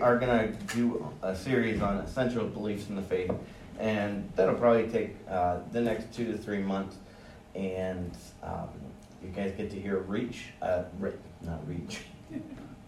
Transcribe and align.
are 0.00 0.18
going 0.18 0.52
to 0.52 0.74
do 0.74 1.08
a 1.22 1.34
series 1.34 1.82
on 1.82 1.98
essential 1.98 2.46
beliefs 2.46 2.88
in 2.88 2.96
the 2.96 3.02
faith, 3.02 3.32
and 3.78 4.30
that'll 4.36 4.54
probably 4.54 4.88
take 4.88 5.16
uh, 5.28 5.58
the 5.72 5.80
next 5.80 6.12
two 6.12 6.30
to 6.32 6.38
three 6.38 6.62
months. 6.62 6.96
And 7.54 8.16
um, 8.42 8.68
you 9.22 9.28
guys 9.30 9.52
get 9.56 9.70
to 9.70 9.80
hear 9.80 9.98
Reach, 9.98 10.44
uh, 10.62 10.84
not 11.42 11.66
Reach, 11.66 12.02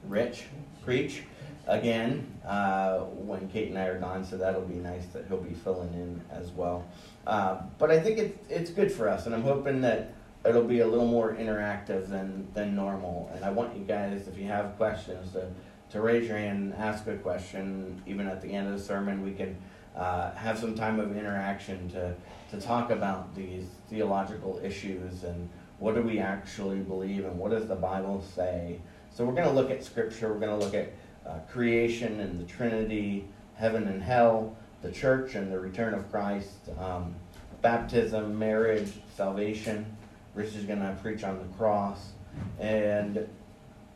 Rich 0.08 0.44
preach 0.84 1.22
again 1.66 2.26
uh, 2.44 3.00
when 3.00 3.48
Kate 3.48 3.68
and 3.68 3.78
I 3.78 3.86
are 3.86 4.00
gone, 4.00 4.24
so 4.24 4.36
that'll 4.36 4.62
be 4.62 4.74
nice 4.74 5.06
that 5.12 5.26
he'll 5.28 5.38
be 5.38 5.54
filling 5.54 5.92
in 5.94 6.20
as 6.30 6.50
well. 6.50 6.84
Uh, 7.26 7.60
but 7.78 7.90
I 7.90 8.00
think 8.00 8.18
it's 8.18 8.50
it's 8.50 8.70
good 8.70 8.90
for 8.90 9.08
us, 9.08 9.26
and 9.26 9.34
I'm 9.34 9.42
hoping 9.42 9.80
that 9.82 10.12
it'll 10.44 10.64
be 10.64 10.80
a 10.80 10.86
little 10.86 11.06
more 11.06 11.34
interactive 11.34 12.08
than 12.08 12.48
than 12.54 12.74
normal. 12.74 13.30
And 13.34 13.44
I 13.44 13.50
want 13.50 13.76
you 13.76 13.84
guys, 13.84 14.26
if 14.26 14.38
you 14.38 14.46
have 14.46 14.76
questions, 14.76 15.32
to 15.32 15.48
to 15.92 16.00
raise 16.00 16.26
your 16.26 16.38
hand 16.38 16.72
and 16.72 16.74
ask 16.74 17.06
a 17.06 17.16
question. 17.16 18.02
Even 18.06 18.26
at 18.26 18.40
the 18.40 18.48
end 18.48 18.66
of 18.66 18.78
the 18.78 18.82
sermon, 18.82 19.22
we 19.22 19.32
can 19.32 19.56
uh, 19.96 20.32
have 20.32 20.58
some 20.58 20.74
time 20.74 20.98
of 20.98 21.16
interaction 21.16 21.88
to 21.90 22.14
to 22.50 22.60
talk 22.60 22.90
about 22.90 23.34
these 23.34 23.66
theological 23.88 24.60
issues 24.62 25.24
and 25.24 25.48
what 25.78 25.94
do 25.94 26.02
we 26.02 26.18
actually 26.18 26.78
believe 26.78 27.24
and 27.24 27.38
what 27.38 27.50
does 27.50 27.66
the 27.66 27.74
Bible 27.74 28.22
say. 28.34 28.78
So 29.10 29.24
we're 29.24 29.32
going 29.32 29.48
to 29.48 29.54
look 29.54 29.70
at 29.70 29.82
Scripture. 29.82 30.32
We're 30.32 30.38
going 30.38 30.58
to 30.58 30.64
look 30.64 30.74
at 30.74 30.92
uh, 31.26 31.38
creation 31.50 32.20
and 32.20 32.38
the 32.38 32.44
Trinity, 32.44 33.26
heaven 33.54 33.88
and 33.88 34.02
hell, 34.02 34.56
the 34.82 34.92
church 34.92 35.34
and 35.34 35.50
the 35.50 35.58
return 35.58 35.94
of 35.94 36.10
Christ, 36.10 36.68
um, 36.78 37.14
baptism, 37.62 38.38
marriage, 38.38 38.92
salvation. 39.16 39.96
Rich 40.34 40.54
is 40.54 40.64
going 40.64 40.80
to 40.80 40.96
preach 41.02 41.24
on 41.24 41.38
the 41.38 41.56
cross. 41.56 42.12
And 42.58 43.28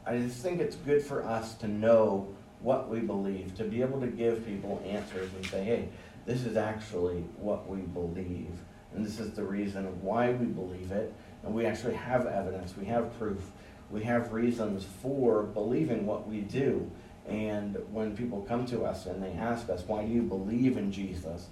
I 0.07 0.19
just 0.19 0.39
think 0.39 0.61
it's 0.61 0.77
good 0.77 1.03
for 1.03 1.25
us 1.25 1.55
to 1.55 1.69
know 1.69 2.29
what 2.61 2.89
we 2.89 3.01
believe, 3.01 3.55
to 3.57 3.65
be 3.65 3.83
able 3.83 4.01
to 4.01 4.07
give 4.07 4.47
people 4.47 4.81
answers 4.87 5.31
and 5.35 5.45
say, 5.47 5.65
hey, 5.65 5.89
this 6.27 6.45
is 6.45 6.57
actually 6.57 7.25
what 7.39 7.69
we 7.69 7.81
believe. 7.81 8.53
And 8.95 9.05
this 9.05 9.19
is 9.19 9.33
the 9.33 9.43
reason 9.43 9.85
why 10.03 10.31
we 10.31 10.47
believe 10.47 10.93
it. 10.93 11.13
And 11.43 11.55
we 11.55 11.67
actually 11.67 11.95
have 11.95 12.27
evidence, 12.27 12.77
we 12.77 12.87
have 12.87 13.17
proof, 13.19 13.51
we 13.91 14.03
have 14.05 14.33
reasons 14.33 14.87
for 15.03 15.43
believing 15.43 16.07
what 16.07 16.27
we 16.29 16.41
do. 16.41 16.91
And 17.29 17.77
when 17.91 18.17
people 18.17 18.43
come 18.43 18.65
to 18.67 18.85
us 18.85 19.07
and 19.07 19.23
they 19.23 19.33
ask 19.33 19.69
us, 19.69 19.83
why 19.87 20.05
do 20.05 20.13
you 20.13 20.23
believe 20.23 20.77
in 20.77 20.93
Jesus? 20.93 21.49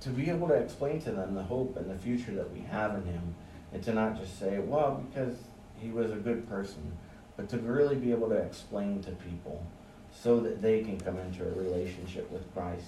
To 0.00 0.10
be 0.10 0.28
able 0.28 0.48
to 0.48 0.54
explain 0.54 1.00
to 1.02 1.12
them 1.12 1.34
the 1.34 1.42
hope 1.42 1.76
and 1.76 1.90
the 1.90 1.98
future 1.98 2.32
that 2.34 2.52
we 2.52 2.60
have 2.60 2.94
in 2.96 3.04
him. 3.04 3.34
And 3.72 3.82
to 3.84 3.94
not 3.94 4.18
just 4.18 4.38
say, 4.38 4.58
well, 4.58 5.04
because 5.08 5.36
he 5.78 5.90
was 5.90 6.10
a 6.12 6.16
good 6.16 6.46
person, 6.48 6.92
but 7.42 7.48
to 7.48 7.58
really 7.58 7.96
be 7.96 8.12
able 8.12 8.28
to 8.28 8.36
explain 8.36 9.02
to 9.02 9.10
people 9.10 9.66
so 10.12 10.38
that 10.38 10.62
they 10.62 10.80
can 10.82 11.00
come 11.00 11.18
into 11.18 11.42
a 11.42 11.50
relationship 11.50 12.30
with 12.30 12.42
Christ 12.54 12.86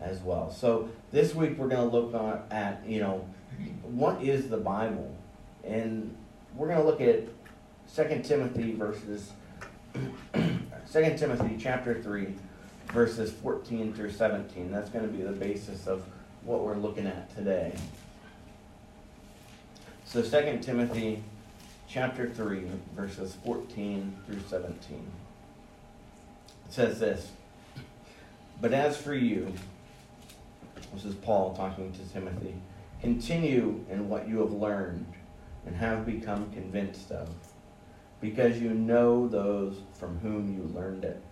as 0.00 0.18
well. 0.18 0.50
So 0.50 0.88
this 1.12 1.32
week 1.32 1.56
we're 1.56 1.68
going 1.68 1.88
to 1.88 1.96
look 1.96 2.12
at, 2.50 2.82
you 2.84 2.98
know, 2.98 3.24
what 3.82 4.20
is 4.20 4.48
the 4.48 4.56
Bible? 4.56 5.14
And 5.62 6.12
we're 6.56 6.66
going 6.66 6.80
to 6.80 6.84
look 6.84 7.00
at 7.00 7.28
2 7.94 8.22
Timothy 8.24 8.72
verses 8.72 9.30
2 10.34 10.50
Timothy 10.92 11.56
chapter 11.56 12.02
3, 12.02 12.34
verses 12.88 13.30
14 13.30 13.94
through 13.94 14.10
17. 14.10 14.72
That's 14.72 14.90
going 14.90 15.06
to 15.06 15.12
be 15.12 15.22
the 15.22 15.30
basis 15.30 15.86
of 15.86 16.04
what 16.42 16.64
we're 16.64 16.74
looking 16.74 17.06
at 17.06 17.32
today. 17.36 17.72
So 20.04 20.20
2 20.20 20.58
Timothy 20.62 21.22
chapter 21.94 22.28
3, 22.28 22.64
verses 22.96 23.36
14 23.44 24.16
through 24.26 24.40
17. 24.48 24.76
It 26.66 26.72
says 26.72 26.98
this 26.98 27.30
But 28.60 28.72
as 28.72 28.96
for 28.96 29.14
you, 29.14 29.52
this 30.92 31.04
is 31.04 31.14
Paul 31.14 31.54
talking 31.54 31.92
to 31.92 32.12
Timothy, 32.12 32.56
continue 33.00 33.84
in 33.88 34.08
what 34.08 34.26
you 34.26 34.40
have 34.40 34.50
learned 34.50 35.06
and 35.64 35.76
have 35.76 36.04
become 36.04 36.50
convinced 36.50 37.12
of 37.12 37.28
because 38.20 38.60
you 38.60 38.70
know 38.70 39.28
those 39.28 39.76
from 39.92 40.18
whom 40.18 40.52
you 40.52 40.76
learned 40.76 41.04
it, 41.04 41.22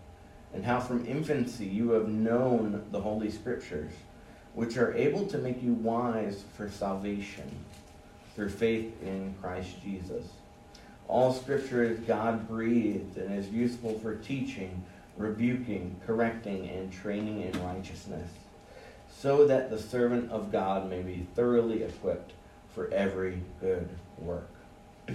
and 0.54 0.64
how 0.64 0.78
from 0.78 1.04
infancy 1.06 1.66
you 1.66 1.91
have 1.91 2.06
known 2.06 2.84
the 2.92 3.00
Holy 3.00 3.32
Scriptures, 3.32 3.91
which 4.54 4.76
are 4.76 4.94
able 4.94 5.26
to 5.26 5.38
make 5.38 5.60
you 5.60 5.72
wise 5.72 6.44
for 6.56 6.70
salvation 6.70 7.50
through 8.37 8.50
faith 8.50 9.03
in 9.03 9.34
Christ 9.41 9.82
Jesus. 9.82 10.26
All 11.08 11.32
Scripture 11.32 11.82
is 11.82 11.98
God 12.00 12.48
breathed 12.48 13.16
and 13.18 13.34
is 13.38 13.48
useful 13.48 13.98
for 13.98 14.16
teaching, 14.16 14.82
rebuking, 15.16 15.96
correcting, 16.06 16.68
and 16.68 16.92
training 16.92 17.42
in 17.42 17.64
righteousness, 17.64 18.30
so 19.10 19.46
that 19.46 19.70
the 19.70 19.78
servant 19.78 20.30
of 20.30 20.50
God 20.50 20.88
may 20.88 21.02
be 21.02 21.26
thoroughly 21.34 21.82
equipped 21.82 22.32
for 22.74 22.88
every 22.92 23.42
good 23.60 23.88
work. 24.18 24.48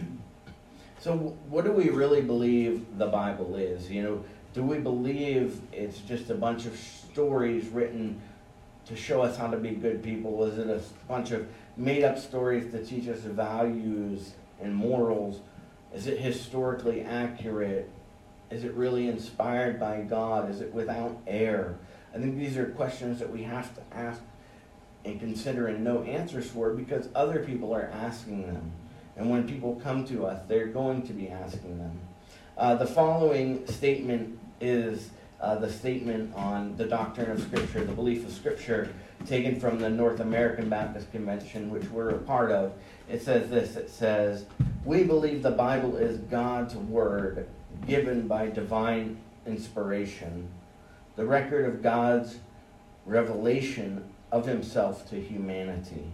So, 0.99 1.15
what 1.47 1.63
do 1.63 1.71
we 1.71 1.89
really 1.89 2.21
believe 2.21 2.97
the 2.97 3.05
Bible 3.05 3.55
is? 3.55 3.89
You 3.89 4.01
know, 4.01 4.23
do 4.53 4.63
we 4.63 4.79
believe 4.79 5.61
it's 5.71 5.99
just 5.99 6.31
a 6.31 6.33
bunch 6.33 6.65
of 6.65 6.75
stories 6.75 7.67
written 7.67 8.19
to 8.87 8.95
show 8.95 9.21
us 9.21 9.37
how 9.37 9.47
to 9.47 9.57
be 9.57 9.71
good 9.71 10.01
people? 10.01 10.43
Is 10.45 10.57
it 10.57 10.67
a 10.67 10.81
bunch 11.07 11.31
of 11.31 11.47
made 11.75 12.03
up 12.03 12.17
stories 12.17 12.71
to 12.71 12.83
teach 12.83 13.07
us 13.07 13.19
values 13.19 14.33
and 14.59 14.73
morals? 14.73 15.41
Is 15.93 16.07
it 16.07 16.19
historically 16.19 17.01
accurate? 17.01 17.89
Is 18.49 18.63
it 18.63 18.73
really 18.73 19.07
inspired 19.07 19.79
by 19.79 20.01
God? 20.01 20.49
Is 20.49 20.61
it 20.61 20.73
without 20.73 21.21
error? 21.27 21.77
I 22.13 22.17
think 22.17 22.37
these 22.37 22.57
are 22.57 22.65
questions 22.65 23.19
that 23.19 23.31
we 23.31 23.43
have 23.43 23.73
to 23.75 23.81
ask 23.95 24.21
and 25.05 25.19
consider 25.19 25.67
and 25.67 25.83
know 25.83 26.03
answers 26.03 26.49
for 26.49 26.71
because 26.71 27.09
other 27.15 27.43
people 27.43 27.73
are 27.73 27.89
asking 27.93 28.47
them. 28.47 28.71
And 29.15 29.29
when 29.29 29.47
people 29.47 29.79
come 29.83 30.05
to 30.05 30.25
us, 30.25 30.41
they're 30.47 30.67
going 30.67 31.05
to 31.07 31.13
be 31.13 31.29
asking 31.29 31.79
them. 31.79 31.99
Uh, 32.57 32.75
the 32.75 32.87
following 32.87 33.65
statement 33.67 34.37
is 34.61 35.09
uh, 35.39 35.55
the 35.55 35.71
statement 35.71 36.33
on 36.35 36.75
the 36.77 36.85
doctrine 36.85 37.29
of 37.29 37.41
Scripture, 37.41 37.83
the 37.83 37.93
belief 37.93 38.25
of 38.25 38.31
Scripture, 38.31 38.89
taken 39.25 39.59
from 39.59 39.79
the 39.79 39.89
North 39.89 40.19
American 40.19 40.69
Baptist 40.69 41.11
Convention, 41.11 41.69
which 41.69 41.85
we're 41.89 42.09
a 42.09 42.19
part 42.19 42.51
of. 42.51 42.73
It 43.09 43.21
says 43.21 43.49
this 43.49 43.75
it 43.75 43.89
says, 43.89 44.45
We 44.87 45.03
believe 45.03 45.43
the 45.43 45.51
Bible 45.51 45.97
is 45.97 46.17
God's 46.17 46.73
Word 46.73 47.45
given 47.85 48.25
by 48.25 48.47
divine 48.47 49.17
inspiration, 49.45 50.47
the 51.17 51.25
record 51.25 51.65
of 51.65 51.83
God's 51.83 52.37
revelation 53.05 54.05
of 54.31 54.45
Himself 54.45 55.09
to 55.09 55.19
humanity. 55.19 56.05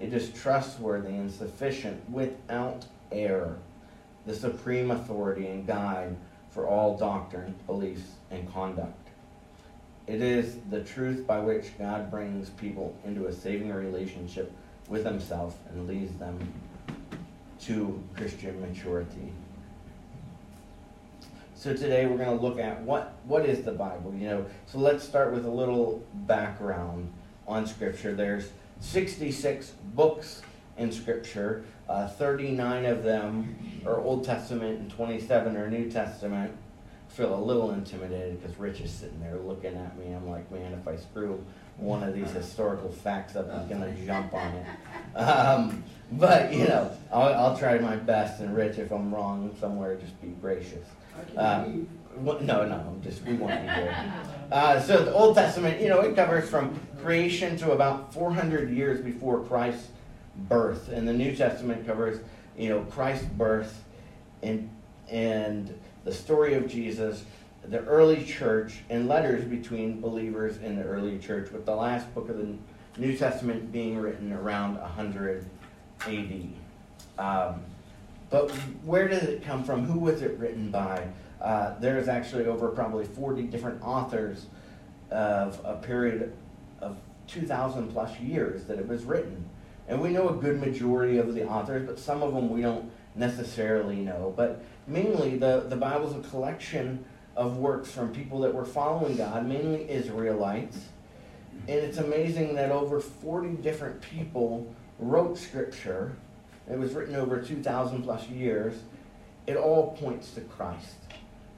It 0.00 0.12
is 0.12 0.30
trustworthy 0.30 1.10
and 1.10 1.30
sufficient 1.30 2.10
without 2.10 2.84
error, 3.12 3.58
the 4.26 4.34
supreme 4.34 4.90
authority 4.90 5.46
and 5.46 5.64
guide 5.64 6.16
for 6.50 6.66
all 6.66 6.98
doctrine, 6.98 7.54
beliefs, 7.64 8.14
and 8.32 8.52
conduct. 8.52 9.06
It 10.08 10.20
is 10.20 10.56
the 10.68 10.82
truth 10.82 11.28
by 11.28 11.38
which 11.38 11.78
God 11.78 12.10
brings 12.10 12.50
people 12.50 12.96
into 13.04 13.28
a 13.28 13.32
saving 13.32 13.72
relationship 13.72 14.50
with 14.88 15.04
Himself 15.04 15.56
and 15.70 15.86
leads 15.86 16.18
them 16.18 16.40
to 17.66 18.02
Christian 18.16 18.60
maturity. 18.60 19.32
So 21.54 21.74
today 21.74 22.06
we're 22.06 22.18
going 22.18 22.36
to 22.36 22.42
look 22.42 22.58
at 22.58 22.82
what 22.82 23.14
what 23.24 23.46
is 23.46 23.64
the 23.64 23.72
Bible, 23.72 24.14
you 24.14 24.28
know. 24.28 24.46
So 24.66 24.78
let's 24.78 25.02
start 25.02 25.32
with 25.32 25.46
a 25.46 25.50
little 25.50 26.04
background 26.12 27.12
on 27.46 27.66
scripture. 27.66 28.14
There's 28.14 28.50
66 28.80 29.72
books 29.94 30.42
in 30.76 30.92
Scripture. 30.92 31.64
Uh, 31.88 32.08
39 32.08 32.84
of 32.86 33.02
them 33.02 33.82
are 33.86 34.00
Old 34.00 34.24
Testament 34.24 34.80
and 34.80 34.90
27 34.90 35.56
are 35.56 35.70
New 35.70 35.90
Testament. 35.90 36.52
Feel 37.14 37.34
a 37.34 37.40
little 37.40 37.70
intimidated 37.70 38.42
because 38.42 38.58
Rich 38.58 38.80
is 38.80 38.90
sitting 38.90 39.20
there 39.20 39.36
looking 39.36 39.76
at 39.76 39.96
me. 39.96 40.12
I'm 40.12 40.28
like, 40.28 40.50
man, 40.50 40.72
if 40.72 40.88
I 40.88 40.96
screw 40.96 41.44
one 41.76 42.02
of 42.02 42.12
these 42.12 42.30
historical 42.30 42.90
facts 42.90 43.36
up, 43.36 43.48
I'm 43.52 43.68
going 43.68 43.82
to 43.82 44.06
jump 44.06 44.34
on 44.34 44.52
it. 44.52 44.66
Um, 45.16 45.84
but, 46.10 46.52
you 46.52 46.66
know, 46.66 46.90
I'll, 47.12 47.32
I'll, 47.34 47.56
try 47.56 47.78
my 47.78 47.94
best. 47.94 48.40
And 48.40 48.56
Rich, 48.56 48.78
if 48.78 48.90
I'm 48.90 49.14
wrong 49.14 49.54
somewhere, 49.60 49.94
just 49.94 50.20
be 50.20 50.26
gracious. 50.40 50.84
Um, 51.36 51.86
no, 52.20 52.66
no, 52.66 52.96
just 53.00 53.22
we 53.22 53.34
want 53.34 53.62
you 53.62 53.70
here. 53.70 54.12
Uh, 54.50 54.80
so 54.80 55.04
the 55.04 55.12
Old 55.12 55.36
Testament, 55.36 55.80
you 55.80 55.88
know, 55.88 56.00
it 56.00 56.16
covers 56.16 56.50
from 56.50 56.80
creation 57.00 57.56
to 57.58 57.70
about 57.70 58.12
400 58.12 58.70
years 58.70 59.00
before 59.00 59.44
Christ's 59.44 59.86
birth, 60.48 60.88
and 60.88 61.06
the 61.06 61.12
New 61.12 61.36
Testament 61.36 61.86
covers, 61.86 62.18
you 62.58 62.70
know, 62.70 62.80
Christ's 62.90 63.26
birth 63.26 63.84
and 64.42 64.68
and 65.08 65.78
the 66.04 66.12
story 66.12 66.54
of 66.54 66.68
Jesus, 66.68 67.24
the 67.64 67.80
early 67.84 68.24
church, 68.24 68.80
and 68.90 69.08
letters 69.08 69.44
between 69.44 70.00
believers 70.00 70.58
in 70.58 70.76
the 70.76 70.82
early 70.82 71.18
church, 71.18 71.50
with 71.50 71.64
the 71.66 71.74
last 71.74 72.12
book 72.14 72.28
of 72.28 72.38
the 72.38 72.54
New 72.98 73.16
Testament 73.16 73.72
being 73.72 73.96
written 73.98 74.32
around 74.32 74.78
100 74.78 75.44
A.D. 76.06 76.50
Um, 77.18 77.62
but 78.30 78.50
where 78.84 79.08
did 79.08 79.22
it 79.24 79.44
come 79.44 79.64
from? 79.64 79.84
Who 79.84 79.98
was 79.98 80.22
it 80.22 80.38
written 80.38 80.70
by? 80.70 81.08
uh, 81.44 81.74
there's 81.78 82.08
actually 82.08 82.46
over 82.46 82.68
probably 82.68 83.04
40 83.04 83.42
different 83.44 83.82
authors 83.82 84.46
of 85.10 85.60
a 85.62 85.74
period 85.74 86.32
of 86.80 86.96
2,000 87.28 87.92
plus 87.92 88.18
years 88.18 88.64
that 88.64 88.78
it 88.78 88.88
was 88.88 89.04
written. 89.04 89.44
And 89.86 90.00
we 90.00 90.08
know 90.08 90.30
a 90.30 90.32
good 90.32 90.58
majority 90.58 91.18
of 91.18 91.34
the 91.34 91.46
authors, 91.46 91.86
but 91.86 91.98
some 91.98 92.22
of 92.22 92.32
them 92.32 92.48
we 92.48 92.62
don't 92.62 92.90
necessarily 93.14 93.96
know. 93.96 94.32
But 94.34 94.64
mainly, 94.86 95.36
the, 95.36 95.66
the 95.68 95.76
Bible 95.76 96.08
is 96.08 96.14
a 96.14 96.28
collection 96.28 97.04
of 97.36 97.56
works 97.56 97.90
from 97.90 98.12
people 98.12 98.40
that 98.40 98.54
were 98.54 98.64
following 98.64 99.16
God, 99.16 99.46
mainly 99.46 99.90
Israelites. 99.90 100.78
And 101.68 101.78
it's 101.78 101.98
amazing 101.98 102.54
that 102.56 102.70
over 102.70 103.00
40 103.00 103.62
different 103.62 104.00
people 104.00 104.72
wrote 104.98 105.38
Scripture. 105.38 106.16
It 106.70 106.78
was 106.78 106.92
written 106.92 107.16
over 107.16 107.40
2,000 107.40 108.02
plus 108.02 108.28
years. 108.28 108.74
It 109.46 109.56
all 109.56 109.96
points 109.96 110.32
to 110.32 110.40
Christ. 110.42 110.96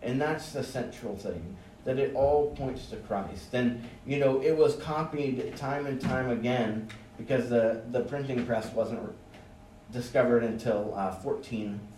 And 0.03 0.21
that's 0.21 0.53
the 0.53 0.63
central 0.63 1.17
thing, 1.17 1.57
that 1.85 1.99
it 1.99 2.15
all 2.15 2.55
points 2.55 2.87
to 2.87 2.97
Christ. 2.97 3.55
And, 3.55 3.83
you 4.07 4.19
know, 4.19 4.41
it 4.41 4.57
was 4.57 4.77
copied 4.77 5.57
time 5.57 5.87
and 5.87 6.01
time 6.01 6.31
again 6.31 6.89
because 7.19 7.49
the, 7.49 7.83
the 7.91 8.01
printing 8.01 8.47
press 8.47 8.73
wasn't 8.73 9.01
discovered 9.93 10.45
until 10.45 10.95
uh, 10.95 11.13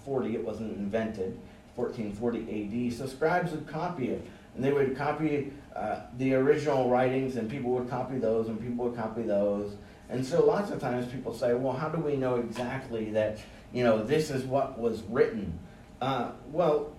1440. 0.09 0.35
It 0.35 0.45
wasn't 0.45 0.77
invented, 0.77 1.39
1440 1.77 2.89
AD. 2.89 2.93
So 2.95 3.07
scribes 3.07 3.53
would 3.53 3.67
copy 3.67 4.11
it. 4.11 4.25
And 4.55 4.65
they 4.65 4.73
would 4.73 4.97
copy 4.97 5.53
uh, 5.77 6.01
the 6.17 6.35
original 6.35 6.89
writings, 6.91 7.37
and 7.37 7.51
people 7.51 7.71
would 7.73 7.89
copy 7.89 8.19
those, 8.19 8.49
and 8.49 8.61
people 8.61 8.87
would 8.87 8.97
copy 8.97 9.23
those. 9.23 9.77
And 10.09 10.25
so 10.25 10.45
lots 10.45 10.71
of 10.71 10.81
times 10.81 11.07
people 11.13 11.35
say, 11.35 11.55
well, 11.55 11.75
how 11.75 11.89
do 11.89 12.01
we 12.01 12.17
know 12.17 12.37
exactly 12.37 13.11
that, 13.13 13.39
you 13.73 13.85
know, 13.85 14.03
this 14.03 14.31
is 14.31 14.45
what 14.45 14.79
was 14.79 15.03
written? 15.03 15.59
Uh, 16.01 16.31
well, 16.51 16.93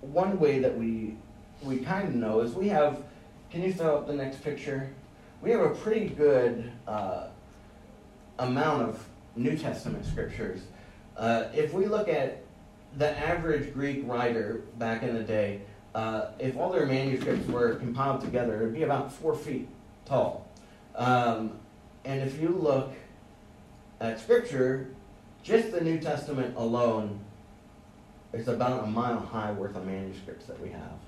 one 0.00 0.38
way 0.38 0.58
that 0.60 0.76
we 0.76 1.16
we 1.62 1.78
kind 1.78 2.08
of 2.08 2.14
know 2.14 2.40
is 2.40 2.54
we 2.54 2.68
have. 2.68 3.02
Can 3.50 3.62
you 3.62 3.72
throw 3.72 3.98
up 3.98 4.06
the 4.06 4.14
next 4.14 4.42
picture? 4.42 4.90
We 5.42 5.50
have 5.50 5.60
a 5.60 5.70
pretty 5.70 6.08
good 6.08 6.72
uh, 6.88 7.26
amount 8.38 8.88
of 8.88 9.06
New 9.36 9.56
Testament 9.56 10.06
scriptures. 10.06 10.62
Uh, 11.16 11.44
if 11.54 11.72
we 11.72 11.86
look 11.86 12.08
at 12.08 12.41
the 12.96 13.18
average 13.18 13.72
Greek 13.72 14.02
writer 14.06 14.62
back 14.78 15.02
in 15.02 15.14
the 15.14 15.22
day, 15.22 15.62
uh, 15.94 16.26
if 16.38 16.56
all 16.56 16.70
their 16.70 16.86
manuscripts 16.86 17.46
were 17.48 17.74
compiled 17.76 18.20
together, 18.20 18.60
it 18.60 18.64
would 18.64 18.74
be 18.74 18.82
about 18.82 19.12
four 19.12 19.34
feet 19.34 19.68
tall. 20.04 20.48
Um, 20.94 21.58
and 22.04 22.20
if 22.22 22.40
you 22.40 22.48
look 22.48 22.92
at 24.00 24.20
Scripture, 24.20 24.88
just 25.42 25.72
the 25.72 25.80
New 25.80 25.98
Testament 25.98 26.56
alone 26.56 27.20
is 28.32 28.48
about 28.48 28.84
a 28.84 28.86
mile 28.86 29.20
high 29.20 29.52
worth 29.52 29.76
of 29.76 29.86
manuscripts 29.86 30.46
that 30.46 30.58
we 30.60 30.70
have, 30.70 30.98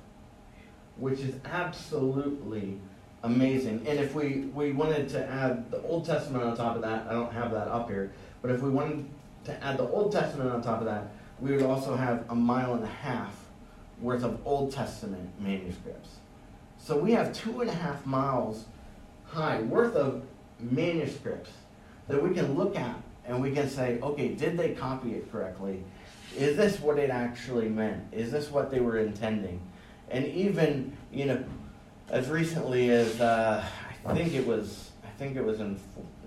which 0.96 1.20
is 1.20 1.34
absolutely 1.44 2.78
amazing. 3.22 3.84
And 3.87 3.98
if 3.98 4.14
we, 4.14 4.50
we 4.54 4.72
wanted 4.72 5.08
to 5.10 5.26
add 5.26 5.70
the 5.70 5.82
Old 5.82 6.04
Testament 6.04 6.44
on 6.44 6.56
top 6.56 6.76
of 6.76 6.82
that, 6.82 7.06
I 7.08 7.12
don't 7.12 7.32
have 7.32 7.50
that 7.52 7.69
up 7.69 7.88
here, 7.88 8.12
but 8.42 8.50
if 8.50 8.60
we 8.60 8.70
wanted 8.70 9.06
to 9.44 9.64
add 9.64 9.78
the 9.78 9.88
Old 9.88 10.12
Testament 10.12 10.50
on 10.50 10.62
top 10.62 10.80
of 10.80 10.87
that, 10.87 11.08
we 11.40 11.52
would 11.52 11.62
also 11.62 11.96
have 11.96 12.25
a 12.31 12.34
mile 12.34 12.75
and 12.75 12.84
a 12.84 12.88
half 12.88 13.34
worth 14.00 14.25
of 14.25 14.40
Old 14.46 14.72
Testament 14.72 15.28
manuscripts. 15.40 16.16
So 16.78 16.98
we 16.98 17.12
have 17.12 17.32
two 17.32 17.60
and 17.60 17.70
a 17.70 17.75
half 17.75 18.04
miles 18.06 18.64
high 19.26 19.60
worth 19.62 19.94
of 19.96 20.22
manuscripts 20.60 21.50
that 22.08 22.22
we 22.22 22.34
can 22.34 22.54
look 22.54 22.76
at 22.76 22.96
and 23.26 23.40
we 23.42 23.50
can 23.52 23.69
say, 23.69 23.98
okay, 24.00 24.28
did 24.28 24.56
they 24.56 24.75
copy 24.75 25.14
it 25.14 25.31
correctly? 25.32 25.82
Is 26.36 26.56
this 26.56 26.81
what 26.81 26.98
it 26.98 27.10
actually 27.10 27.69
meant? 27.69 28.12
Is 28.12 28.30
this 28.30 28.50
what 28.50 28.70
they 28.70 28.80
were 28.80 28.98
intending? 28.98 29.60
And 30.10 30.26
even, 30.26 30.96
you 31.12 31.26
know, 31.26 31.44
as 32.10 32.28
recently 32.28 32.90
as 32.90 33.20
uh, 33.20 33.64
I 34.04 34.14
think 34.14 34.34
it 34.34 34.46
was, 34.46 34.90
I 35.02 35.08
think 35.19 35.37
it 35.37 35.44
was 35.44 35.60
in 35.60 35.78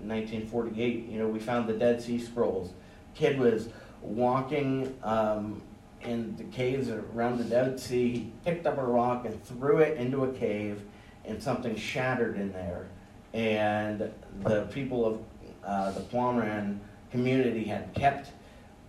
1948. 0.02 1.06
You 1.08 1.18
know, 1.20 1.28
we 1.28 1.38
found 1.38 1.68
the 1.68 1.74
Dead 1.74 2.02
Sea 2.02 2.18
Scrolls. 2.18 2.72
Kid 3.14 3.38
was 3.38 3.68
walking 4.02 4.96
um, 5.02 5.62
in 6.02 6.36
the 6.36 6.44
caves 6.44 6.88
around 6.88 7.38
the 7.38 7.44
Dead 7.44 7.78
Sea. 7.78 8.12
He 8.12 8.32
picked 8.44 8.66
up 8.66 8.78
a 8.78 8.84
rock 8.84 9.24
and 9.24 9.42
threw 9.44 9.78
it 9.78 9.98
into 9.98 10.24
a 10.24 10.32
cave, 10.32 10.80
and 11.24 11.42
something 11.42 11.76
shattered 11.76 12.36
in 12.36 12.52
there. 12.52 12.86
And 13.34 14.10
the 14.42 14.62
people 14.72 15.04
of 15.04 15.20
uh, 15.64 15.92
the 15.92 16.00
Qumran 16.00 16.78
community 17.10 17.64
had 17.64 17.92
kept 17.94 18.30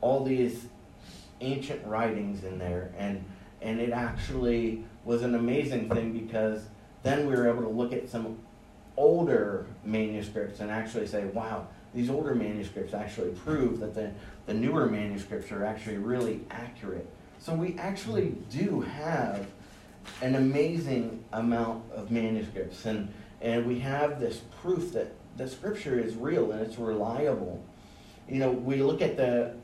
all 0.01 0.23
these 0.23 0.65
ancient 1.41 1.85
writings 1.85 2.43
in 2.43 2.57
there, 2.59 2.91
and 2.97 3.23
and 3.61 3.81
it 3.81 3.91
actually 3.91 4.83
was 5.03 5.23
an 5.23 5.35
amazing 5.35 5.89
thing 5.89 6.13
because 6.13 6.63
then 7.03 7.27
we 7.27 7.35
were 7.35 7.49
able 7.49 7.63
to 7.63 7.69
look 7.69 7.93
at 7.93 8.09
some 8.09 8.37
older 8.97 9.65
manuscripts 9.83 10.59
and 10.59 10.69
actually 10.69 11.07
say, 11.07 11.25
wow, 11.25 11.67
these 11.93 12.09
older 12.09 12.35
manuscripts 12.35 12.93
actually 12.93 13.31
prove 13.31 13.79
that 13.79 13.95
the, 13.95 14.11
the 14.45 14.53
newer 14.53 14.85
manuscripts 14.85 15.51
are 15.51 15.65
actually 15.65 15.97
really 15.97 16.41
accurate. 16.51 17.07
So 17.39 17.53
we 17.53 17.77
actually 17.77 18.35
do 18.51 18.81
have 18.81 19.47
an 20.21 20.35
amazing 20.35 21.23
amount 21.33 21.83
of 21.93 22.11
manuscripts, 22.11 22.85
and, 22.85 23.11
and 23.41 23.65
we 23.65 23.79
have 23.79 24.19
this 24.19 24.41
proof 24.61 24.93
that 24.93 25.13
the 25.37 25.47
scripture 25.47 25.99
is 25.99 26.15
real 26.15 26.51
and 26.51 26.61
it's 26.61 26.77
reliable. 26.77 27.63
You 28.27 28.39
know, 28.39 28.51
we 28.51 28.77
look 28.77 29.01
at 29.01 29.17
the, 29.17 29.55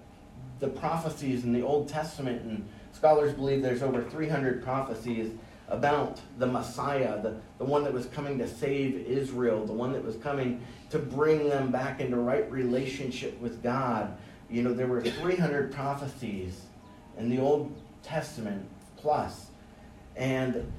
the 0.59 0.69
prophecies 0.69 1.43
in 1.43 1.53
the 1.53 1.61
Old 1.61 1.89
Testament, 1.89 2.41
and 2.43 2.67
scholars 2.93 3.33
believe 3.33 3.61
there's 3.61 3.83
over 3.83 4.01
300 4.03 4.63
prophecies 4.63 5.31
about 5.67 6.19
the 6.37 6.45
Messiah, 6.45 7.21
the, 7.21 7.35
the 7.57 7.65
one 7.65 7.83
that 7.83 7.93
was 7.93 8.05
coming 8.07 8.37
to 8.37 8.47
save 8.47 8.95
Israel, 9.07 9.65
the 9.65 9.73
one 9.73 9.91
that 9.93 10.03
was 10.03 10.15
coming 10.17 10.61
to 10.91 10.99
bring 10.99 11.49
them 11.49 11.71
back 11.71 11.99
into 11.99 12.17
right 12.17 12.49
relationship 12.51 13.39
with 13.41 13.63
God. 13.63 14.15
You 14.49 14.61
know, 14.61 14.73
there 14.73 14.87
were 14.87 15.01
300 15.01 15.71
prophecies 15.71 16.61
in 17.17 17.29
the 17.29 17.39
Old 17.39 17.75
Testament 18.03 18.67
plus. 18.97 19.47
And 20.15 20.71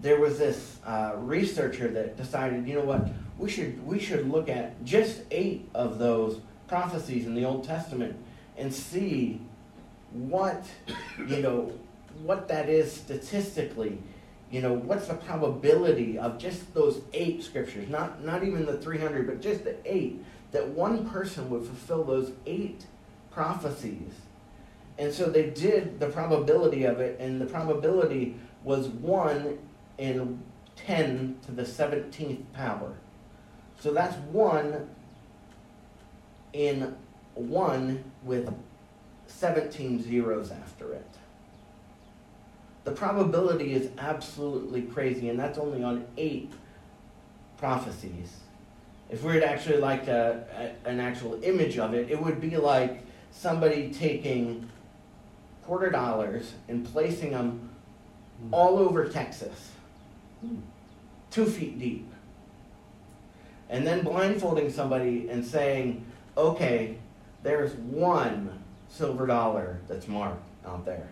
there 0.00 0.18
was 0.18 0.38
this 0.38 0.78
uh, 0.86 1.12
researcher 1.16 1.88
that 1.88 2.16
decided, 2.16 2.66
you 2.66 2.74
know 2.74 2.84
what, 2.84 3.08
we 3.38 3.50
should, 3.50 3.84
we 3.86 3.98
should 3.98 4.28
look 4.30 4.48
at 4.48 4.82
just 4.84 5.22
eight 5.30 5.68
of 5.74 5.98
those 5.98 6.40
prophecies 6.66 7.26
in 7.26 7.34
the 7.34 7.44
Old 7.44 7.64
Testament 7.64 8.16
and 8.56 8.72
see 8.72 9.40
what, 10.12 10.64
you 11.28 11.40
know, 11.40 11.72
what 12.22 12.48
that 12.48 12.68
is 12.68 12.92
statistically 12.92 13.98
you 14.50 14.60
know, 14.60 14.72
what's 14.72 15.06
the 15.06 15.14
probability 15.14 16.18
of 16.18 16.38
just 16.38 16.74
those 16.74 17.02
eight 17.12 17.42
scriptures, 17.42 17.88
not, 17.88 18.24
not 18.24 18.42
even 18.42 18.66
the 18.66 18.78
300, 18.78 19.26
but 19.26 19.40
just 19.40 19.64
the 19.64 19.76
eight, 19.84 20.24
that 20.50 20.66
one 20.68 21.08
person 21.08 21.48
would 21.50 21.64
fulfill 21.64 22.02
those 22.02 22.32
eight 22.46 22.86
prophecies? 23.30 24.12
And 24.98 25.12
so 25.12 25.30
they 25.30 25.50
did 25.50 26.00
the 26.00 26.08
probability 26.08 26.84
of 26.84 27.00
it, 27.00 27.20
and 27.20 27.40
the 27.40 27.46
probability 27.46 28.36
was 28.64 28.88
1 28.88 29.58
in 29.98 30.42
10 30.74 31.38
to 31.46 31.52
the 31.52 31.62
17th 31.62 32.42
power. 32.52 32.92
So 33.78 33.92
that's 33.92 34.16
1 34.16 34.90
in 36.52 36.96
1 37.34 38.04
with 38.24 38.52
17 39.28 40.02
zeros 40.02 40.50
after 40.50 40.92
it 40.92 41.19
the 42.84 42.92
probability 42.92 43.74
is 43.74 43.90
absolutely 43.98 44.82
crazy, 44.82 45.28
and 45.28 45.38
that's 45.38 45.58
only 45.58 45.82
on 45.82 46.06
eight 46.16 46.52
prophecies. 47.58 48.36
If 49.10 49.22
we 49.22 49.34
were 49.34 49.40
to 49.40 49.48
actually 49.48 49.78
like 49.78 50.08
a, 50.08 50.74
a, 50.86 50.88
an 50.88 51.00
actual 51.00 51.42
image 51.42 51.78
of 51.78 51.94
it, 51.94 52.10
it 52.10 52.20
would 52.20 52.40
be 52.40 52.56
like 52.56 53.02
somebody 53.32 53.92
taking 53.92 54.68
quarter 55.64 55.90
dollars 55.90 56.54
and 56.68 56.84
placing 56.86 57.32
them 57.32 57.70
hmm. 58.40 58.54
all 58.54 58.78
over 58.78 59.08
Texas, 59.08 59.72
hmm. 60.40 60.56
two 61.30 61.46
feet 61.46 61.78
deep, 61.78 62.10
and 63.68 63.86
then 63.86 64.02
blindfolding 64.02 64.70
somebody 64.70 65.28
and 65.28 65.44
saying, 65.44 66.04
okay, 66.36 66.96
there's 67.42 67.74
one 67.74 68.62
silver 68.88 69.26
dollar 69.26 69.80
that's 69.86 70.08
marked 70.08 70.42
out 70.64 70.84
there 70.84 71.08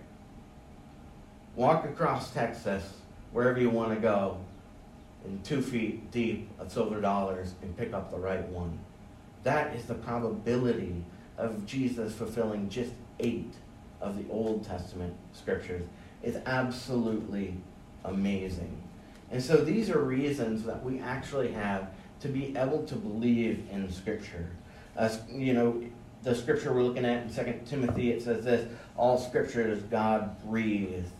walk 1.58 1.84
across 1.84 2.30
Texas, 2.30 2.84
wherever 3.32 3.60
you 3.60 3.68
want 3.68 3.92
to 3.92 4.00
go, 4.00 4.38
in 5.24 5.42
two 5.42 5.60
feet 5.60 6.08
deep 6.12 6.48
of 6.60 6.70
silver 6.70 7.00
dollars 7.00 7.54
and 7.62 7.76
pick 7.76 7.92
up 7.92 8.12
the 8.12 8.16
right 8.16 8.46
one. 8.48 8.78
That 9.42 9.74
is 9.74 9.84
the 9.84 9.94
probability 9.94 11.04
of 11.36 11.66
Jesus 11.66 12.14
fulfilling 12.14 12.68
just 12.68 12.92
eight 13.18 13.52
of 14.00 14.16
the 14.16 14.32
Old 14.32 14.64
Testament 14.64 15.16
scriptures. 15.32 15.82
It's 16.22 16.38
absolutely 16.46 17.56
amazing. 18.04 18.80
And 19.32 19.42
so 19.42 19.56
these 19.56 19.90
are 19.90 19.98
reasons 19.98 20.62
that 20.62 20.84
we 20.84 21.00
actually 21.00 21.50
have 21.52 21.90
to 22.20 22.28
be 22.28 22.56
able 22.56 22.84
to 22.84 22.94
believe 22.94 23.66
in 23.72 23.90
Scripture. 23.90 24.48
You 25.28 25.54
know, 25.54 25.82
the 26.22 26.34
scripture 26.34 26.72
we're 26.72 26.82
looking 26.82 27.04
at 27.04 27.24
in 27.24 27.32
2 27.32 27.60
Timothy, 27.66 28.10
it 28.10 28.22
says 28.22 28.44
this 28.44 28.68
all 28.96 29.18
Scripture 29.18 29.68
is 29.68 29.82
God 29.84 30.42
breathed 30.44 31.10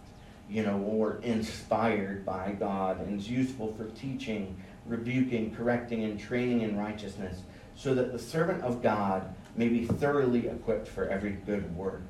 you 0.49 0.63
know, 0.63 0.79
or 0.79 1.19
inspired 1.23 2.25
by 2.25 2.53
God 2.59 3.01
and 3.01 3.21
is 3.21 3.29
useful 3.29 3.75
for 3.75 3.85
teaching, 3.91 4.57
rebuking, 4.87 5.55
correcting, 5.55 6.05
and 6.05 6.19
training 6.19 6.63
in 6.63 6.77
righteousness, 6.77 7.43
so 7.75 7.95
that 7.95 8.13
the 8.13 8.19
servant 8.19 8.63
of 8.63 8.83
God 8.83 9.35
may 9.57 9.69
be 9.69 9.85
thoroughly 9.85 10.49
equipped 10.49 10.89
for 10.89 11.09
every 11.09 11.33
good 11.33 11.77
work. 11.77 12.03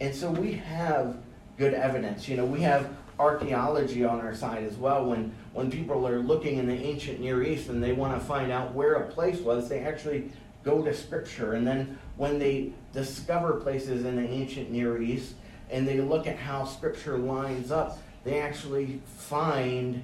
And 0.00 0.14
so 0.14 0.30
we 0.30 0.52
have 0.52 1.16
good 1.58 1.74
evidence. 1.74 2.28
You 2.28 2.36
know, 2.36 2.46
we 2.46 2.62
have 2.62 2.90
archaeology 3.18 4.04
on 4.04 4.20
our 4.20 4.34
side 4.34 4.64
as 4.64 4.76
well. 4.76 5.04
When, 5.04 5.32
when 5.52 5.70
people 5.70 6.06
are 6.08 6.18
looking 6.18 6.58
in 6.58 6.66
the 6.66 6.74
ancient 6.74 7.20
Near 7.20 7.42
East 7.42 7.68
and 7.68 7.82
they 7.82 7.92
want 7.92 8.18
to 8.18 8.24
find 8.24 8.50
out 8.50 8.74
where 8.74 8.94
a 8.94 9.08
place 9.08 9.38
was, 9.38 9.68
they 9.68 9.80
actually 9.80 10.30
go 10.64 10.82
to 10.82 10.92
Scripture. 10.94 11.52
And 11.52 11.66
then 11.66 11.98
when 12.16 12.38
they 12.38 12.72
discover 12.92 13.54
places 13.54 14.04
in 14.04 14.16
the 14.16 14.28
ancient 14.28 14.70
Near 14.70 15.00
East 15.00 15.34
and 15.70 15.86
they 15.86 16.00
look 16.00 16.26
at 16.26 16.36
how 16.36 16.64
Scripture 16.64 17.18
lines 17.18 17.70
up, 17.70 17.98
they 18.24 18.40
actually 18.40 19.00
find 19.16 20.02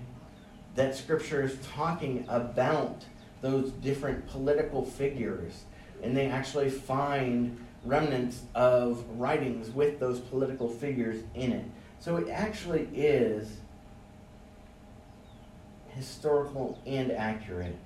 that 0.74 0.94
Scripture 0.94 1.42
is 1.42 1.56
talking 1.74 2.24
about 2.28 3.04
those 3.40 3.70
different 3.72 4.26
political 4.28 4.84
figures. 4.84 5.64
And 6.02 6.16
they 6.16 6.26
actually 6.26 6.70
find 6.70 7.58
remnants 7.84 8.42
of 8.54 9.04
writings 9.18 9.70
with 9.70 9.98
those 9.98 10.20
political 10.20 10.68
figures 10.68 11.22
in 11.34 11.52
it. 11.52 11.64
So 11.98 12.16
it 12.16 12.28
actually 12.28 12.88
is 12.94 13.58
historical 15.90 16.80
and 16.86 17.12
accurate. 17.12 17.76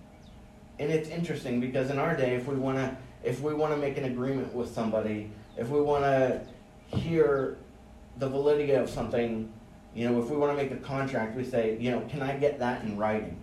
And 0.79 0.91
it's 0.91 1.09
interesting 1.09 1.61
because 1.61 1.91
in 1.91 1.99
our 1.99 2.17
day 2.17 2.35
if 2.35 2.47
we 2.47 2.57
want 2.57 2.79
to 2.79 2.97
if 3.23 3.41
we 3.41 3.55
want 3.55 3.73
to 3.73 3.79
make 3.79 3.97
an 3.97 4.05
agreement 4.05 4.55
with 4.55 4.73
somebody, 4.73 5.31
if 5.57 5.71
we 5.71 5.81
want 5.81 6.05
to 6.05 6.43
hear 6.97 7.57
the 8.19 8.29
validity 8.29 8.73
of 8.73 8.89
something, 8.89 9.53
you 9.95 10.09
know, 10.09 10.21
if 10.21 10.29
we 10.31 10.37
want 10.37 10.57
to 10.57 10.63
make 10.63 10.73
a 10.73 10.77
contract, 10.77 11.37
we 11.37 11.45
say, 11.45 11.77
you 11.79 11.91
know, 11.91 12.01
can 12.09 12.23
I 12.23 12.37
get 12.37 12.59
that 12.59 12.83
in 12.83 12.97
writing? 12.97 13.37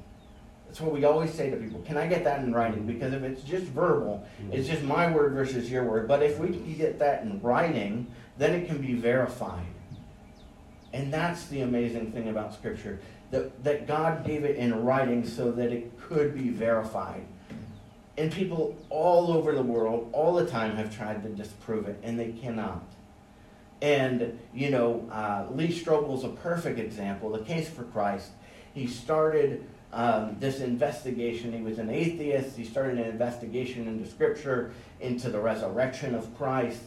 That's 0.67 0.79
what 0.79 0.93
we 0.93 1.03
always 1.03 1.33
say 1.33 1.49
to 1.49 1.57
people. 1.57 1.81
Can 1.81 1.97
I 1.97 2.07
get 2.07 2.23
that 2.23 2.39
in 2.39 2.53
writing? 2.53 2.85
Because 2.85 3.13
if 3.13 3.23
it's 3.23 3.43
just 3.43 3.65
verbal, 3.65 4.25
mm-hmm. 4.41 4.53
it's 4.53 4.69
just 4.69 4.83
my 4.83 5.11
word 5.11 5.33
versus 5.33 5.69
your 5.69 5.83
word. 5.83 6.07
But 6.07 6.23
if 6.23 6.39
we 6.39 6.47
can 6.47 6.77
get 6.77 6.97
that 6.99 7.23
in 7.23 7.41
writing, 7.41 8.07
then 8.37 8.53
it 8.53 8.67
can 8.67 8.77
be 8.77 8.93
verified. 8.93 9.65
And 10.93 11.13
that's 11.13 11.45
the 11.47 11.61
amazing 11.61 12.11
thing 12.13 12.29
about 12.29 12.53
Scripture 12.53 12.99
that, 13.31 13.63
that 13.63 13.87
God 13.87 14.25
gave 14.25 14.43
it 14.43 14.57
in 14.57 14.83
writing 14.83 15.25
so 15.25 15.51
that 15.51 15.71
it 15.71 15.99
could 15.99 16.33
be 16.35 16.49
verified. 16.49 17.25
And 18.17 18.31
people 18.31 18.77
all 18.89 19.31
over 19.31 19.53
the 19.53 19.63
world, 19.63 20.09
all 20.13 20.33
the 20.33 20.45
time, 20.45 20.75
have 20.75 20.95
tried 20.95 21.23
to 21.23 21.29
disprove 21.29 21.87
it, 21.87 21.99
and 22.03 22.19
they 22.19 22.33
cannot. 22.33 22.83
And, 23.81 24.39
you 24.53 24.69
know, 24.69 25.07
uh, 25.11 25.47
Lee 25.51 25.69
Strobel's 25.69 26.23
a 26.23 26.29
perfect 26.29 26.77
example. 26.77 27.31
The 27.31 27.39
Case 27.39 27.67
for 27.67 27.83
Christ. 27.83 28.29
He 28.73 28.85
started 28.85 29.65
um, 29.91 30.37
this 30.39 30.59
investigation. 30.59 31.51
He 31.51 31.61
was 31.61 31.79
an 31.79 31.89
atheist. 31.89 32.55
He 32.55 32.63
started 32.63 32.99
an 32.99 33.05
investigation 33.05 33.87
into 33.87 34.09
Scripture, 34.09 34.71
into 34.99 35.29
the 35.29 35.39
resurrection 35.39 36.13
of 36.15 36.37
Christ. 36.37 36.81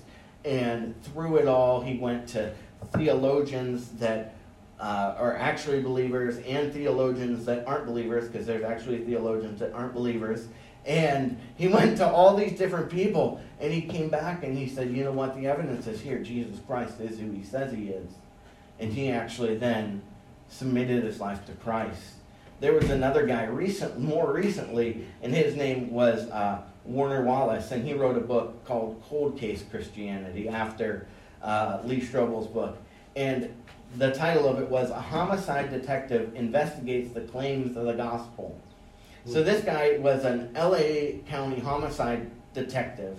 And 0.45 0.95
through 1.03 1.37
it 1.37 1.49
all, 1.49 1.81
he 1.81 1.99
went 1.99 2.29
to 2.29 2.55
theologians 2.93 3.89
that 3.93 4.37
uh, 4.79 5.15
are 5.19 5.37
actually 5.37 5.83
believers 5.83 6.39
and 6.47 6.73
theologians 6.73 7.45
that 7.47 7.67
aren't 7.67 7.87
believers, 7.87 8.29
because 8.29 8.47
there's 8.47 8.65
actually 8.65 8.99
theologians 9.05 9.59
that 9.61 9.73
aren't 9.73 9.95
believers. 9.95 10.49
And 10.87 11.39
he 11.57 11.69
went 11.79 11.97
to 11.99 12.07
all 12.07 12.37
these 12.37 12.59
different 12.59 12.91
people, 12.91 13.41
and 13.61 13.73
he 13.73 13.83
came 13.83 14.09
back 14.09 14.45
and 14.45 14.57
he 14.57 14.69
said, 14.69 14.91
You 14.91 15.05
know 15.05 15.13
what? 15.13 15.37
The 15.37 15.47
evidence 15.47 15.87
is 15.87 16.01
here. 16.01 16.19
Jesus 16.19 16.59
Christ 16.67 17.01
is 17.01 17.19
who 17.19 17.31
he 17.31 17.43
says 17.43 17.73
he 17.73 17.89
is. 17.89 18.11
And 18.79 18.93
he 18.93 19.11
actually 19.11 19.57
then 19.57 20.03
submitted 20.49 21.05
his 21.05 21.21
life 21.21 21.45
to 21.47 21.53
Christ. 21.53 22.15
There 22.61 22.73
was 22.73 22.91
another 22.91 23.27
guy 23.27 23.45
recent, 23.45 23.99
more 23.99 24.33
recently, 24.33 25.07
and 25.23 25.35
his 25.35 25.57
name 25.57 25.91
was 25.91 26.29
uh, 26.31 26.63
Warner 26.85 27.23
Wallace, 27.23 27.71
and 27.73 27.85
he 27.85 27.95
wrote 27.95 28.17
a 28.17 28.21
book 28.21 28.65
called 28.65 29.03
Cold 29.09 29.39
Case 29.39 29.65
Christianity 29.71 30.49
after 30.49 31.07
uh, 31.43 31.81
Lee 31.85 32.01
Strobel's 32.01 32.47
book. 32.47 32.79
And 33.17 33.55
the 33.97 34.13
title 34.13 34.49
of 34.49 34.61
it 34.61 34.69
was 34.69 34.91
A 34.91 35.01
Homicide 35.01 35.71
Detective 35.71 36.35
Investigates 36.35 37.13
the 37.13 37.23
Claims 37.23 37.77
of 37.77 37.85
the 37.85 37.93
Gospel. 37.93 38.59
So 39.27 39.43
this 39.43 39.65
guy 39.65 39.97
was 39.99 40.25
an 40.25 40.53
LA 40.55 41.21
County 41.27 41.59
homicide 41.59 42.31
detective, 42.53 43.19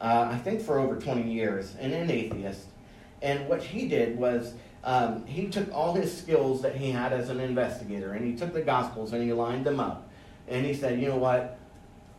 uh, 0.00 0.28
I 0.32 0.38
think 0.38 0.60
for 0.60 0.80
over 0.80 0.96
20 0.96 1.30
years, 1.32 1.76
and 1.78 1.92
an 1.92 2.10
atheist. 2.10 2.66
And 3.22 3.48
what 3.48 3.62
he 3.62 3.86
did 3.86 4.18
was 4.18 4.54
um, 4.82 5.24
he 5.26 5.46
took 5.46 5.72
all 5.72 5.94
his 5.94 6.16
skills 6.16 6.62
that 6.62 6.74
he 6.76 6.90
had 6.90 7.12
as 7.12 7.30
an 7.30 7.40
investigator 7.40 8.12
and 8.12 8.24
he 8.24 8.36
took 8.36 8.52
the 8.52 8.62
Gospels 8.62 9.12
and 9.12 9.22
he 9.22 9.32
lined 9.32 9.64
them 9.64 9.80
up. 9.80 10.08
And 10.48 10.64
he 10.64 10.74
said, 10.74 11.00
you 11.00 11.08
know 11.08 11.16
what? 11.16 11.58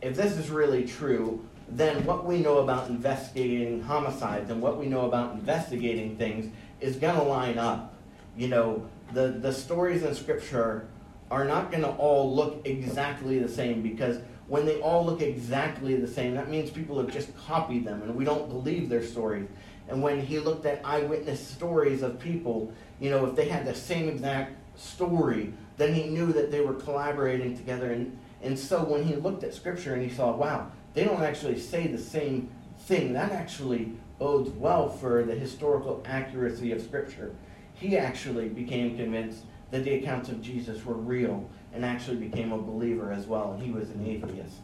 If 0.00 0.16
this 0.16 0.36
is 0.36 0.50
really 0.50 0.86
true, 0.86 1.44
then 1.68 2.04
what 2.04 2.24
we 2.24 2.38
know 2.38 2.58
about 2.58 2.88
investigating 2.88 3.82
homicides 3.82 4.50
and 4.50 4.62
what 4.62 4.78
we 4.78 4.86
know 4.86 5.06
about 5.06 5.34
investigating 5.34 6.16
things 6.16 6.50
is 6.80 6.96
going 6.96 7.16
to 7.16 7.22
line 7.22 7.58
up. 7.58 7.94
You 8.36 8.48
know, 8.48 8.88
the, 9.12 9.28
the 9.28 9.52
stories 9.52 10.02
in 10.02 10.14
Scripture 10.14 10.86
are 11.30 11.44
not 11.44 11.70
going 11.70 11.82
to 11.82 11.90
all 11.90 12.34
look 12.34 12.66
exactly 12.66 13.38
the 13.38 13.48
same 13.48 13.82
because 13.82 14.18
when 14.48 14.66
they 14.66 14.80
all 14.80 15.04
look 15.06 15.22
exactly 15.22 15.94
the 15.94 16.08
same, 16.08 16.34
that 16.34 16.50
means 16.50 16.70
people 16.70 16.98
have 16.98 17.10
just 17.10 17.36
copied 17.36 17.84
them 17.84 18.02
and 18.02 18.16
we 18.16 18.24
don't 18.24 18.48
believe 18.48 18.88
their 18.88 19.02
stories. 19.02 19.48
And 19.88 20.02
when 20.02 20.20
he 20.20 20.40
looked 20.40 20.66
at 20.66 20.84
eyewitness 20.84 21.44
stories 21.44 22.02
of 22.02 22.18
people, 22.18 22.72
you 22.98 23.10
know, 23.10 23.26
if 23.26 23.36
they 23.36 23.48
had 23.48 23.64
the 23.64 23.74
same 23.74 24.08
exact 24.08 24.56
story, 24.76 25.52
then 25.76 25.94
he 25.94 26.08
knew 26.08 26.32
that 26.32 26.50
they 26.50 26.60
were 26.60 26.74
collaborating 26.74 27.56
together. 27.56 27.92
And, 27.92 28.18
and 28.42 28.58
so 28.58 28.82
when 28.82 29.04
he 29.04 29.14
looked 29.14 29.44
at 29.44 29.54
Scripture 29.54 29.94
and 29.94 30.02
he 30.02 30.14
saw, 30.14 30.34
wow, 30.34 30.70
they 30.94 31.04
don't 31.04 31.22
actually 31.22 31.58
say 31.58 31.86
the 31.86 31.98
same 31.98 32.50
thing, 32.80 33.12
that 33.12 33.30
actually 33.30 33.92
bodes 34.18 34.50
well 34.50 34.88
for 34.88 35.24
the 35.24 35.34
historical 35.34 36.02
accuracy 36.04 36.72
of 36.72 36.82
Scripture. 36.82 37.34
He 37.74 37.96
actually 37.96 38.48
became 38.48 38.96
convinced 38.96 39.44
that 39.70 39.84
the 39.84 39.94
accounts 39.94 40.28
of 40.28 40.42
Jesus 40.42 40.84
were 40.84 40.94
real 40.94 41.48
and 41.72 41.84
actually 41.84 42.16
became 42.16 42.52
a 42.52 42.58
believer 42.58 43.12
as 43.12 43.26
well. 43.26 43.58
He 43.60 43.70
was 43.70 43.90
an 43.90 44.06
atheist. 44.06 44.56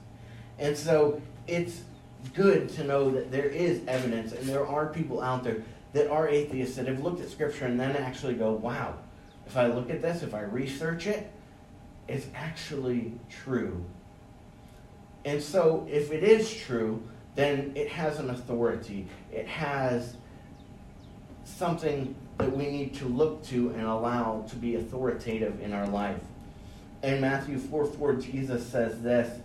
And 0.59 0.77
so 0.77 1.21
it's 1.47 1.83
good 2.35 2.69
to 2.71 2.85
know 2.85 3.11
that 3.11 3.31
there 3.31 3.47
is 3.47 3.83
evidence 3.87 4.33
and 4.33 4.49
there 4.49 4.67
are 4.67 4.87
people 4.87 5.23
out 5.23 5.45
there 5.45 5.63
that 5.93 6.11
are 6.11 6.29
atheists 6.29 6.77
that 6.77 6.87
have 6.87 7.01
looked 7.01 7.21
at 7.21 7.29
Scripture 7.29 7.67
and 7.67 7.79
then 7.79 7.97
actually 7.97 8.35
go, 8.35 8.53
wow, 8.53 8.97
if 9.47 9.57
I 9.57 9.67
look 9.67 9.91
at 9.91 10.03
this, 10.03 10.23
if 10.23 10.35
I 10.35 10.43
research 10.43 11.07
it, 11.07 11.31
it's 12.09 12.27
actually 12.35 13.13
true. 13.31 13.85
And 15.25 15.43
so 15.43 15.87
if 15.91 16.13
it 16.13 16.23
is 16.23 16.53
true, 16.53 17.03
then 17.35 17.73
it 17.75 17.89
has 17.89 18.19
an 18.19 18.31
authority. 18.31 19.07
It 19.33 19.47
has 19.47 20.17
something 21.45 22.15
that 22.39 22.55
we 22.55 22.67
need 22.67 22.95
to 22.95 23.07
look 23.07 23.45
to 23.47 23.71
and 23.71 23.83
allow 23.83 24.45
to 24.49 24.57
be 24.57 24.77
authoritative 24.77 25.61
in 25.61 25.73
our 25.73 25.87
life. 25.87 26.21
In 27.03 27.21
Matthew 27.21 27.59
4 27.59 27.87
4, 27.87 28.15
Jesus 28.15 28.67
says 28.67 29.01
this. 29.03 29.41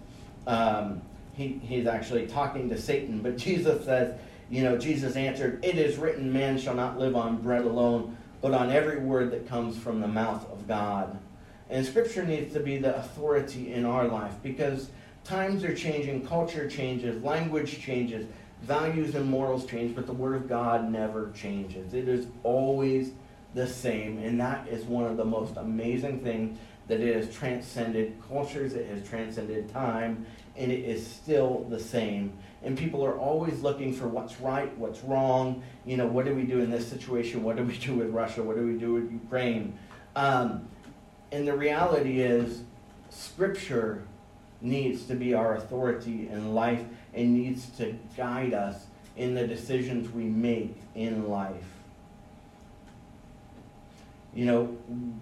Um, 0.48 1.02
he, 1.34 1.60
he's 1.64 1.88
actually 1.88 2.28
talking 2.28 2.70
to 2.70 2.80
Satan, 2.80 3.22
but 3.22 3.38
Jesus 3.38 3.86
says, 3.86 4.20
you 4.50 4.64
know, 4.64 4.78
Jesus 4.78 5.16
answered, 5.16 5.64
It 5.64 5.78
is 5.78 5.98
written, 5.98 6.32
man 6.32 6.58
shall 6.58 6.76
not 6.76 7.00
live 7.00 7.16
on 7.16 7.38
bread 7.38 7.64
alone, 7.64 8.18
but 8.42 8.54
on 8.54 8.70
every 8.70 9.00
word 9.00 9.32
that 9.32 9.48
comes 9.48 9.78
from 9.78 10.02
the 10.02 10.08
mouth 10.08 10.50
of 10.52 10.68
God. 10.68 11.18
And 11.70 11.86
Scripture 11.86 12.26
needs 12.26 12.52
to 12.54 12.60
be 12.60 12.78
the 12.78 12.98
authority 12.98 13.74
in 13.74 13.86
our 13.86 14.08
life 14.08 14.34
because 14.44 14.90
times 15.24 15.64
are 15.64 15.74
changing, 15.74 16.28
culture 16.28 16.70
changes, 16.70 17.24
language 17.24 17.80
changes, 17.80 18.28
values 18.62 19.16
and 19.16 19.30
morals 19.30 19.66
change, 19.66 19.96
but 19.96 20.06
the 20.06 20.14
Word 20.14 20.36
of 20.36 20.48
God 20.48 20.90
never 20.90 21.32
changes. 21.32 21.94
It 21.94 22.08
is 22.08 22.28
always 22.44 23.12
the 23.54 23.68
same, 23.68 24.20
and 24.20 24.40
that 24.40 24.68
is 24.68 24.84
one 24.86 25.06
of 25.06 25.18
the 25.18 25.26
most 25.26 25.58
amazing 25.58 26.22
things 26.22 26.58
that 26.88 27.00
it 27.00 27.16
has 27.16 27.34
transcended 27.34 28.18
cultures, 28.28 28.74
it 28.74 28.88
has 28.88 29.08
transcended 29.08 29.70
time, 29.72 30.26
and 30.58 30.72
it 30.72 30.82
is 30.82 31.06
still 31.06 31.66
the 31.70 31.80
same. 31.80 32.34
And 32.64 32.78
people 32.78 33.04
are 33.06 33.18
always 33.18 33.62
looking 33.62 33.94
for 33.94 34.08
what's 34.08 34.40
right, 34.40 34.76
what's 34.78 35.02
wrong. 35.02 35.64
You 35.86 35.98
know, 35.98 36.06
what 36.06 36.26
do 36.26 36.36
we 36.36 36.44
do 36.44 36.60
in 36.60 36.70
this 36.70 36.88
situation? 36.88 37.44
What 37.44 37.56
do 37.56 37.64
we 37.64 37.78
do 37.78 37.96
with 37.96 38.10
Russia? 38.10 38.44
What 38.44 38.58
do 38.58 38.66
we 38.66 38.78
do 38.78 38.94
with 38.94 39.12
Ukraine? 39.12 39.78
Um, 40.16 40.68
and 41.32 41.48
the 41.48 41.56
reality 41.56 42.22
is, 42.22 42.62
Scripture 43.10 44.04
needs 44.62 45.06
to 45.06 45.16
be 45.16 45.34
our 45.34 45.56
authority 45.56 46.30
in 46.30 46.54
life 46.54 46.84
and 47.14 47.34
needs 47.34 47.70
to 47.78 47.96
guide 48.16 48.54
us 48.54 48.86
in 49.18 49.36
the 49.36 49.46
decisions 49.46 50.10
we 50.12 50.24
make 50.24 50.76
in 50.96 51.30
life. 51.30 51.66
You 54.34 54.46
know, 54.46 54.66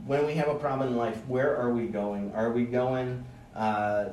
when 0.06 0.26
we 0.26 0.36
have 0.36 0.50
a 0.50 0.56
problem 0.56 0.90
in 0.90 0.98
life, 0.98 1.18
where 1.28 1.58
are 1.58 1.72
we 1.74 1.88
going? 1.88 2.32
Are 2.36 2.52
we 2.52 2.66
going 2.66 3.24
uh, 3.56 4.10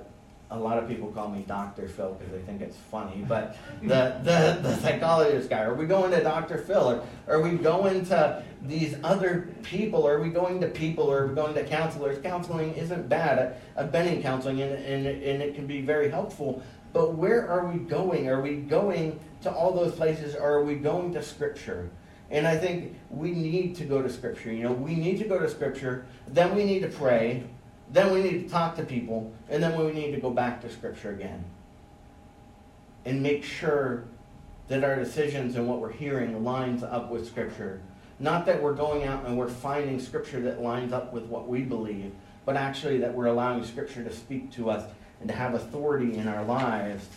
a 0.50 0.58
lot 0.58 0.78
of 0.78 0.88
people 0.88 1.08
call 1.08 1.28
me 1.28 1.44
Dr. 1.46 1.88
Phil 1.88 2.14
because 2.14 2.32
they 2.32 2.40
think 2.40 2.60
it's 2.60 2.76
funny, 2.90 3.24
but 3.26 3.56
the, 3.82 4.20
the, 4.22 4.60
the 4.62 4.76
psychologist 4.76 5.50
guy, 5.50 5.62
are 5.62 5.74
we 5.74 5.86
going 5.86 6.12
to 6.12 6.22
Dr. 6.22 6.58
Phil? 6.58 7.04
Or 7.26 7.34
are 7.34 7.40
we 7.40 7.56
going 7.56 8.04
to 8.06 8.44
these 8.62 8.96
other 9.02 9.48
people? 9.62 10.06
Are 10.06 10.20
we 10.20 10.28
going 10.28 10.60
to 10.60 10.68
people? 10.68 11.10
Or 11.10 11.22
are 11.22 11.26
we 11.26 11.34
going 11.34 11.54
to 11.54 11.64
counselors? 11.64 12.22
Counseling 12.22 12.74
isn't 12.74 13.08
bad. 13.08 13.56
I've 13.76 13.90
been 13.90 14.06
in 14.06 14.22
counseling 14.22 14.60
and, 14.62 14.72
and, 14.72 15.06
and 15.06 15.42
it 15.42 15.54
can 15.56 15.66
be 15.66 15.80
very 15.80 16.10
helpful. 16.10 16.62
But 16.96 17.12
where 17.12 17.46
are 17.46 17.66
we 17.66 17.78
going? 17.78 18.26
Are 18.30 18.40
we 18.40 18.56
going 18.56 19.20
to 19.42 19.52
all 19.52 19.72
those 19.72 19.92
places 19.92 20.34
or 20.34 20.50
are 20.50 20.64
we 20.64 20.76
going 20.76 21.12
to 21.12 21.22
Scripture? 21.22 21.90
And 22.30 22.46
I 22.46 22.56
think 22.56 22.96
we 23.10 23.32
need 23.32 23.76
to 23.76 23.84
go 23.84 24.00
to 24.00 24.08
Scripture. 24.08 24.50
You 24.50 24.62
know, 24.62 24.72
we 24.72 24.94
need 24.94 25.18
to 25.18 25.24
go 25.24 25.38
to 25.38 25.46
Scripture, 25.46 26.06
then 26.26 26.56
we 26.56 26.64
need 26.64 26.80
to 26.80 26.88
pray 26.88 27.44
then 27.90 28.12
we 28.12 28.22
need 28.22 28.42
to 28.42 28.48
talk 28.48 28.74
to 28.76 28.82
people, 28.82 29.32
and 29.48 29.62
then 29.62 29.78
we 29.78 29.92
need 29.92 30.10
to 30.12 30.20
go 30.20 30.30
back 30.30 30.60
to 30.62 30.68
Scripture 30.70 31.12
again 31.12 31.44
and 33.04 33.22
make 33.22 33.44
sure 33.44 34.04
that 34.66 34.82
our 34.82 34.96
decisions 34.96 35.54
and 35.54 35.68
what 35.68 35.80
we're 35.80 35.92
hearing 35.92 36.42
lines 36.42 36.82
up 36.82 37.10
with 37.10 37.28
Scripture. 37.28 37.80
Not 38.18 38.44
that 38.46 38.60
we're 38.60 38.74
going 38.74 39.04
out 39.04 39.24
and 39.24 39.38
we're 39.38 39.48
finding 39.48 40.00
Scripture 40.00 40.40
that 40.40 40.60
lines 40.60 40.92
up 40.92 41.12
with 41.12 41.26
what 41.26 41.46
we 41.46 41.60
believe, 41.60 42.12
but 42.44 42.56
actually 42.56 42.98
that 42.98 43.14
we're 43.14 43.26
allowing 43.26 43.62
Scripture 43.64 44.02
to 44.02 44.12
speak 44.12 44.50
to 44.52 44.70
us 44.70 44.90
and 45.20 45.28
to 45.28 45.34
have 45.34 45.54
authority 45.54 46.16
in 46.16 46.28
our 46.28 46.44
lives. 46.44 47.08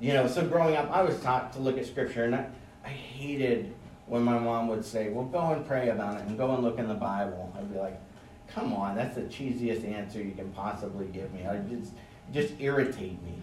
You 0.00 0.14
know, 0.14 0.26
so 0.26 0.46
growing 0.46 0.76
up, 0.76 0.90
I 0.90 1.02
was 1.02 1.18
taught 1.20 1.52
to 1.54 1.60
look 1.60 1.78
at 1.78 1.86
Scripture, 1.86 2.24
and 2.24 2.34
I, 2.34 2.46
I 2.84 2.88
hated 2.88 3.74
when 4.06 4.22
my 4.22 4.38
mom 4.38 4.68
would 4.68 4.84
say, 4.84 5.10
Well, 5.10 5.24
go 5.24 5.52
and 5.52 5.66
pray 5.66 5.90
about 5.90 6.20
it 6.20 6.26
and 6.26 6.36
go 6.36 6.52
and 6.54 6.62
look 6.62 6.78
in 6.78 6.88
the 6.88 6.94
Bible. 6.94 7.52
I'd 7.56 7.72
be 7.72 7.78
like, 7.78 8.00
Come 8.48 8.74
on, 8.74 8.96
that's 8.96 9.14
the 9.14 9.22
cheesiest 9.22 9.90
answer 9.90 10.20
you 10.20 10.32
can 10.32 10.50
possibly 10.50 11.06
give 11.06 11.32
me. 11.32 11.46
I 11.46 11.58
just 11.58 11.92
just 12.32 12.54
irritate 12.60 13.22
me. 13.22 13.42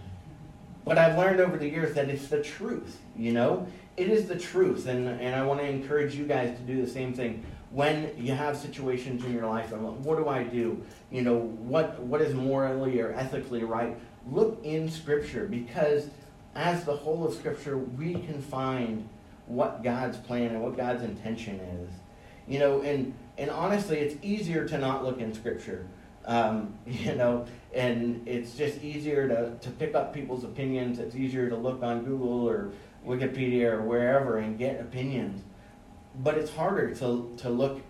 But 0.84 0.98
I've 0.98 1.16
learned 1.16 1.40
over 1.40 1.56
the 1.56 1.68
years 1.68 1.94
that 1.94 2.08
it's 2.08 2.28
the 2.28 2.42
truth, 2.42 2.98
you 3.16 3.32
know? 3.32 3.66
It 3.96 4.08
is 4.08 4.26
the 4.26 4.38
truth. 4.38 4.86
And, 4.86 5.08
and 5.20 5.34
I 5.34 5.44
want 5.44 5.60
to 5.60 5.66
encourage 5.66 6.14
you 6.14 6.26
guys 6.26 6.56
to 6.56 6.62
do 6.62 6.84
the 6.84 6.90
same 6.90 7.12
thing. 7.12 7.44
When 7.70 8.12
you 8.18 8.32
have 8.32 8.56
situations 8.56 9.24
in 9.24 9.32
your 9.32 9.46
life, 9.46 9.72
and 9.72 10.04
what 10.04 10.16
do 10.18 10.28
I 10.28 10.42
do? 10.42 10.82
You 11.10 11.22
know, 11.22 11.36
what 11.36 12.00
what 12.00 12.20
is 12.20 12.34
morally 12.34 13.00
or 13.00 13.12
ethically 13.12 13.62
right? 13.62 13.96
Look 14.28 14.60
in 14.64 14.90
Scripture 14.90 15.46
because 15.46 16.08
as 16.54 16.84
the 16.84 16.94
whole 16.94 17.26
of 17.26 17.34
Scripture, 17.34 17.78
we 17.78 18.14
can 18.14 18.42
find 18.42 19.08
what 19.46 19.82
God's 19.82 20.16
plan 20.16 20.50
and 20.50 20.62
what 20.62 20.76
God's 20.76 21.02
intention 21.02 21.60
is. 21.60 21.90
You 22.48 22.58
know, 22.58 22.82
and 22.82 23.14
and 23.38 23.50
honestly, 23.50 23.98
it's 23.98 24.16
easier 24.22 24.66
to 24.68 24.78
not 24.78 25.04
look 25.04 25.20
in 25.20 25.32
Scripture. 25.32 25.86
Um, 26.26 26.74
you 26.86 27.14
know, 27.14 27.46
and 27.74 28.26
it's 28.26 28.54
just 28.54 28.82
easier 28.82 29.28
to, 29.28 29.56
to 29.60 29.70
pick 29.70 29.94
up 29.94 30.12
people's 30.12 30.44
opinions. 30.44 30.98
It's 30.98 31.14
easier 31.14 31.48
to 31.48 31.56
look 31.56 31.82
on 31.82 32.04
Google 32.04 32.48
or 32.48 32.72
Wikipedia 33.06 33.72
or 33.72 33.82
wherever 33.82 34.38
and 34.38 34.58
get 34.58 34.80
opinions. 34.80 35.42
But 36.16 36.38
it's 36.38 36.50
harder 36.50 36.94
to, 36.96 37.34
to 37.38 37.50
look 37.50 37.80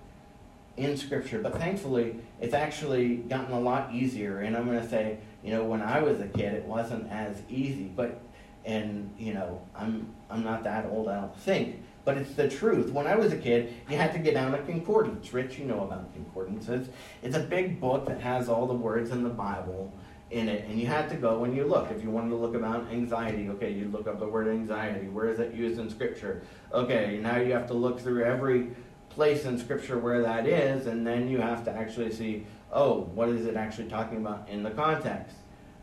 in 0.77 0.97
Scripture. 0.97 1.41
But 1.41 1.59
thankfully, 1.59 2.17
it's 2.41 2.55
actually 2.55 3.17
gotten 3.17 3.53
a 3.53 3.61
lot 3.61 3.95
easier. 3.95 4.41
And 4.41 4.57
I'm 4.57 4.67
going 4.67 4.81
to 4.81 4.89
say, 4.89 5.19
you 5.43 5.53
know, 5.53 5.65
when 5.65 5.83
I 5.83 6.01
was 6.01 6.21
a 6.21 6.29
kid, 6.29 6.55
it 6.55 6.65
wasn't 6.65 7.11
as 7.11 7.43
easy. 7.49 7.85
But, 7.85 8.21
and, 8.65 9.11
you 9.19 9.35
know, 9.35 9.63
I'm, 9.75 10.07
I'm 10.29 10.45
not 10.45 10.65
that 10.65 10.87
old, 10.87 11.09
I 11.09 11.21
don't 11.21 11.37
think 11.39 11.83
but 12.05 12.17
it's 12.17 12.35
the 12.35 12.49
truth. 12.49 12.91
When 12.91 13.07
I 13.07 13.15
was 13.15 13.33
a 13.33 13.37
kid, 13.37 13.73
you 13.89 13.97
had 13.97 14.13
to 14.15 14.19
get 14.19 14.35
down 14.35 14.55
a 14.55 14.59
concordance. 14.63 15.33
Rich, 15.33 15.59
you 15.59 15.65
know 15.65 15.83
about 15.85 16.13
concordances. 16.15 16.89
It's 17.23 17.37
a 17.37 17.41
big 17.41 17.81
book 17.81 18.07
that 18.07 18.21
has 18.21 18.49
all 18.49 18.67
the 18.67 18.75
words 18.75 19.11
in 19.11 19.23
the 19.23 19.31
Bible 19.31 19.93
in 20.31 20.49
it, 20.49 20.65
and 20.69 20.79
you 20.81 20.87
had 20.87 21.09
to 21.11 21.17
go 21.17 21.45
and 21.45 21.57
you 21.57 21.65
look. 21.65 21.91
If 21.91 22.03
you 22.03 22.11
wanted 22.11 22.31
to 22.31 22.37
look 22.37 22.55
about 22.55 22.87
anxiety, 22.91 23.49
okay, 23.51 23.73
you 23.73 23.89
look 23.89 24.07
up 24.07 24.21
the 24.21 24.29
word 24.29 24.49
anxiety. 24.49 25.09
Where 25.09 25.29
is 25.29 25.41
it 25.41 25.55
used 25.55 25.81
in 25.81 25.91
Scripture? 25.91 26.43
Okay, 26.73 27.19
now 27.21 27.37
you 27.37 27.53
have 27.53 27.67
to 27.69 27.75
look 27.75 28.01
through 28.01 28.25
every 28.25 28.71
place 29.09 29.45
in 29.45 29.59
Scripture 29.59 29.99
where 29.99 30.23
that 30.23 30.47
is, 30.47 30.87
and 30.87 31.07
then 31.07 31.29
you 31.29 31.39
have 31.39 31.65
to 31.65 31.71
actually 31.73 32.13
see, 32.13 32.47
oh, 32.73 33.03
what 33.15 33.29
is 33.29 33.47
it 33.47 33.57
actually 33.57 33.89
talking 33.89 34.19
about 34.19 34.49
in 34.49 34.63
the 34.63 34.71
context? 34.71 35.37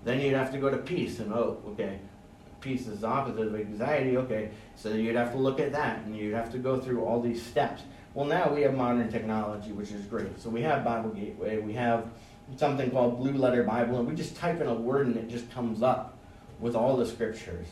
Then 0.05 0.21
you'd 0.21 0.35
have 0.35 0.51
to 0.53 0.57
go 0.57 0.69
to 0.69 0.77
peace, 0.77 1.19
and 1.19 1.33
oh, 1.33 1.61
okay, 1.67 1.99
peace 2.61 2.87
is 2.87 3.01
the 3.01 3.07
opposite 3.07 3.47
of 3.47 3.55
anxiety. 3.55 4.17
Okay, 4.17 4.51
so 4.75 4.89
you'd 4.89 5.15
have 5.15 5.31
to 5.33 5.37
look 5.37 5.59
at 5.59 5.71
that 5.73 5.99
and 6.05 6.15
you'd 6.15 6.33
have 6.33 6.51
to 6.51 6.57
go 6.57 6.79
through 6.79 7.03
all 7.03 7.21
these 7.21 7.41
steps. 7.41 7.83
Well, 8.13 8.25
now 8.25 8.51
we 8.53 8.61
have 8.61 8.73
modern 8.73 9.09
technology, 9.11 9.71
which 9.71 9.91
is 9.91 10.05
great. 10.05 10.39
So 10.39 10.49
we 10.49 10.61
have 10.63 10.83
Bible 10.83 11.09
Gateway, 11.11 11.59
we 11.59 11.73
have 11.73 12.07
something 12.55 12.91
called 12.91 13.17
Blue 13.17 13.33
Letter 13.33 13.63
Bible, 13.63 13.99
and 13.99 14.07
we 14.07 14.15
just 14.15 14.35
type 14.35 14.61
in 14.61 14.67
a 14.67 14.73
word 14.73 15.07
and 15.07 15.17
it 15.17 15.29
just 15.29 15.51
comes 15.51 15.81
up 15.81 16.17
with 16.59 16.75
all 16.75 16.97
the 16.97 17.05
scriptures. 17.05 17.67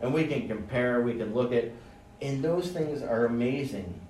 And 0.00 0.12
we 0.12 0.26
can 0.26 0.48
compare, 0.48 1.02
we 1.02 1.14
can 1.14 1.34
look 1.34 1.52
at, 1.52 1.70
and 2.20 2.42
those 2.42 2.70
things 2.70 3.02
are 3.02 3.26
amazing. 3.26 4.00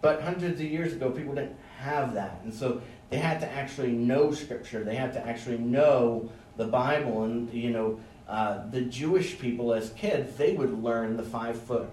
But 0.00 0.22
hundreds 0.22 0.60
of 0.60 0.66
years 0.66 0.92
ago, 0.92 1.10
people 1.10 1.34
didn't 1.34 1.56
have 1.78 2.14
that. 2.14 2.40
And 2.42 2.52
so 2.52 2.82
they 3.10 3.18
had 3.18 3.40
to 3.40 3.50
actually 3.50 3.92
know 3.92 4.32
scripture, 4.32 4.82
they 4.84 4.96
had 4.96 5.12
to 5.14 5.26
actually 5.26 5.58
know 5.58 6.28
the 6.56 6.66
Bible. 6.66 7.24
And, 7.24 7.52
you 7.52 7.70
know, 7.70 8.00
uh, 8.28 8.68
the 8.70 8.82
Jewish 8.82 9.38
people 9.38 9.72
as 9.72 9.90
kids, 9.90 10.36
they 10.36 10.54
would 10.54 10.82
learn 10.82 11.16
the 11.16 11.22
five 11.22 11.60
foot, 11.60 11.88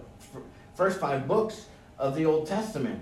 first 0.75 0.99
five 0.99 1.27
books 1.27 1.65
of 1.97 2.15
the 2.15 2.25
Old 2.25 2.47
Testament, 2.47 3.01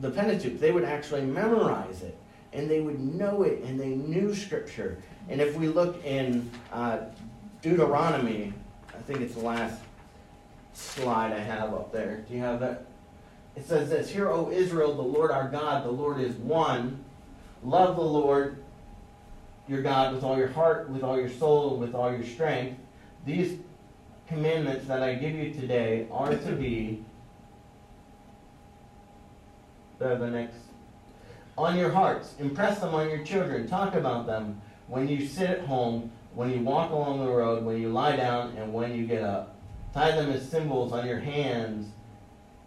the 0.00 0.10
Pentateuch. 0.10 0.58
They 0.58 0.72
would 0.72 0.84
actually 0.84 1.22
memorize 1.22 2.02
it 2.02 2.16
and 2.52 2.70
they 2.70 2.80
would 2.80 3.00
know 3.00 3.42
it 3.42 3.62
and 3.64 3.78
they 3.78 3.90
knew 3.90 4.34
Scripture. 4.34 4.98
And 5.28 5.40
if 5.40 5.56
we 5.56 5.68
look 5.68 6.04
in 6.04 6.50
uh, 6.72 6.98
Deuteronomy, 7.62 8.52
I 8.88 8.98
think 9.02 9.20
it's 9.20 9.34
the 9.34 9.40
last 9.40 9.80
slide 10.74 11.32
I 11.32 11.38
have 11.38 11.72
up 11.72 11.92
there. 11.92 12.24
Do 12.28 12.34
you 12.34 12.40
have 12.40 12.60
that? 12.60 12.86
It 13.54 13.66
says 13.66 13.90
this 13.90 14.10
Hear, 14.10 14.28
O 14.28 14.50
Israel, 14.50 14.94
the 14.94 15.02
Lord 15.02 15.30
our 15.30 15.48
God, 15.48 15.84
the 15.84 15.90
Lord 15.90 16.20
is 16.20 16.34
one. 16.36 17.04
Love 17.62 17.96
the 17.96 18.02
Lord 18.02 18.62
your 19.68 19.82
God 19.82 20.14
with 20.14 20.24
all 20.24 20.36
your 20.36 20.48
heart, 20.48 20.90
with 20.90 21.02
all 21.02 21.18
your 21.18 21.30
soul, 21.30 21.76
with 21.76 21.94
all 21.94 22.12
your 22.12 22.24
strength. 22.24 22.78
These 23.24 23.58
commandments 24.26 24.86
that 24.88 25.02
I 25.02 25.14
give 25.14 25.34
you 25.34 25.52
today 25.52 26.06
are 26.10 26.30
to 26.30 26.52
be 26.52 27.04
the, 29.98 30.16
the 30.16 30.28
next 30.28 30.56
on 31.56 31.76
your 31.76 31.90
hearts. 31.90 32.34
Impress 32.38 32.78
them 32.80 32.94
on 32.94 33.08
your 33.08 33.22
children. 33.24 33.68
Talk 33.68 33.94
about 33.94 34.26
them 34.26 34.60
when 34.88 35.08
you 35.08 35.26
sit 35.26 35.50
at 35.50 35.60
home, 35.60 36.10
when 36.34 36.50
you 36.50 36.60
walk 36.60 36.90
along 36.90 37.24
the 37.24 37.30
road, 37.30 37.64
when 37.64 37.80
you 37.80 37.88
lie 37.88 38.16
down, 38.16 38.56
and 38.56 38.72
when 38.72 38.94
you 38.94 39.06
get 39.06 39.22
up. 39.22 39.56
Tie 39.92 40.12
them 40.12 40.30
as 40.30 40.48
symbols 40.48 40.92
on 40.92 41.06
your 41.06 41.18
hands 41.18 41.92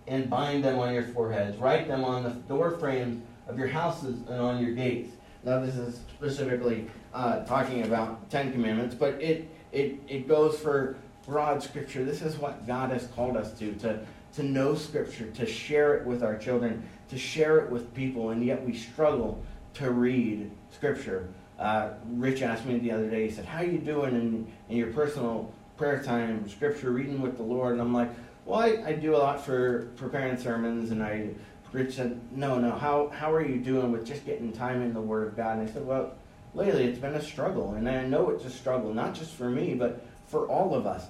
and 0.07 0.29
bind 0.29 0.63
them 0.63 0.77
on 0.77 0.93
your 0.93 1.03
foreheads. 1.03 1.57
Write 1.57 1.87
them 1.87 2.03
on 2.03 2.23
the 2.23 2.29
door 2.29 2.71
frames 2.71 3.23
of 3.47 3.57
your 3.57 3.67
houses 3.67 4.19
and 4.27 4.39
on 4.39 4.63
your 4.63 4.73
gates. 4.73 5.15
Now, 5.43 5.59
this 5.59 5.75
is 5.75 5.99
specifically 6.15 6.87
uh, 7.13 7.43
talking 7.45 7.83
about 7.83 8.29
Ten 8.29 8.51
Commandments, 8.51 8.95
but 8.95 9.21
it, 9.21 9.49
it, 9.71 9.99
it 10.07 10.27
goes 10.27 10.57
for 10.59 10.97
broad 11.25 11.61
Scripture. 11.61 12.03
This 12.03 12.21
is 12.21 12.37
what 12.37 12.65
God 12.67 12.91
has 12.91 13.07
called 13.07 13.37
us 13.37 13.57
to, 13.59 13.73
to, 13.75 14.05
to 14.35 14.43
know 14.43 14.75
Scripture, 14.75 15.29
to 15.31 15.45
share 15.45 15.95
it 15.95 16.05
with 16.05 16.23
our 16.23 16.37
children, 16.37 16.87
to 17.09 17.17
share 17.17 17.59
it 17.59 17.69
with 17.69 17.93
people, 17.93 18.31
and 18.31 18.43
yet 18.43 18.65
we 18.65 18.73
struggle 18.75 19.43
to 19.75 19.91
read 19.91 20.51
Scripture. 20.71 21.27
Uh, 21.59 21.91
Rich 22.11 22.41
asked 22.41 22.65
me 22.65 22.77
the 22.79 22.91
other 22.91 23.09
day, 23.09 23.27
he 23.27 23.33
said, 23.33 23.45
How 23.45 23.59
are 23.59 23.65
you 23.65 23.77
doing 23.77 24.15
in, 24.15 24.51
in 24.69 24.77
your 24.77 24.91
personal 24.91 25.51
prayer 25.77 26.03
time, 26.03 26.47
Scripture 26.49 26.91
reading 26.91 27.21
with 27.21 27.37
the 27.37 27.43
Lord? 27.43 27.73
And 27.73 27.81
I'm 27.81 27.93
like, 27.93 28.09
Well, 28.45 28.59
I, 28.59 28.83
I 28.87 28.93
do 28.93 29.15
a 29.15 29.17
lot 29.17 29.45
for 29.45 29.87
preparing 29.95 30.37
sermons, 30.37 30.91
and 30.91 31.01
I 31.01 31.29
Rich 31.75 31.95
said, 31.95 32.21
No, 32.31 32.57
no, 32.57 32.71
how, 32.71 33.09
how 33.09 33.33
are 33.33 33.45
you 33.45 33.57
doing 33.57 33.91
with 33.91 34.05
just 34.05 34.25
getting 34.25 34.53
time 34.53 34.81
in 34.81 34.93
the 34.93 35.01
Word 35.01 35.27
of 35.27 35.35
God? 35.35 35.59
And 35.59 35.69
I 35.69 35.71
said, 35.71 35.85
Well, 35.85 36.13
lately 36.53 36.85
it's 36.85 36.99
been 36.99 37.15
a 37.15 37.21
struggle. 37.21 37.73
And 37.73 37.87
I 37.87 38.05
know 38.05 38.29
it's 38.29 38.45
a 38.45 38.49
struggle, 38.49 38.93
not 38.93 39.13
just 39.13 39.33
for 39.33 39.49
me, 39.49 39.73
but 39.73 40.05
for 40.25 40.47
all 40.47 40.73
of 40.73 40.87
us. 40.87 41.05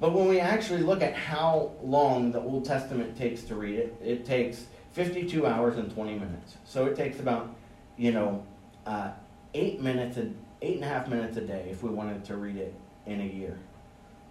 But 0.00 0.12
when 0.12 0.28
we 0.28 0.38
actually 0.38 0.82
look 0.82 1.02
at 1.02 1.14
how 1.14 1.72
long 1.82 2.30
the 2.30 2.40
Old 2.40 2.64
Testament 2.64 3.16
takes 3.16 3.42
to 3.44 3.56
read 3.56 3.76
it, 3.76 3.96
it 4.02 4.24
takes 4.24 4.66
52 4.92 5.46
hours 5.46 5.76
and 5.76 5.92
20 5.92 6.14
minutes. 6.14 6.56
So 6.64 6.86
it 6.86 6.96
takes 6.96 7.18
about, 7.18 7.54
you 7.96 8.12
know, 8.12 8.44
uh, 8.86 9.10
eight 9.54 9.80
minutes, 9.80 10.16
a, 10.16 10.30
eight 10.62 10.76
and 10.76 10.84
a 10.84 10.88
half 10.88 11.08
minutes 11.08 11.36
a 11.36 11.40
day 11.40 11.68
if 11.70 11.82
we 11.82 11.90
wanted 11.90 12.24
to 12.26 12.36
read 12.36 12.56
it 12.56 12.74
in 13.06 13.20
a 13.20 13.24
year. 13.24 13.58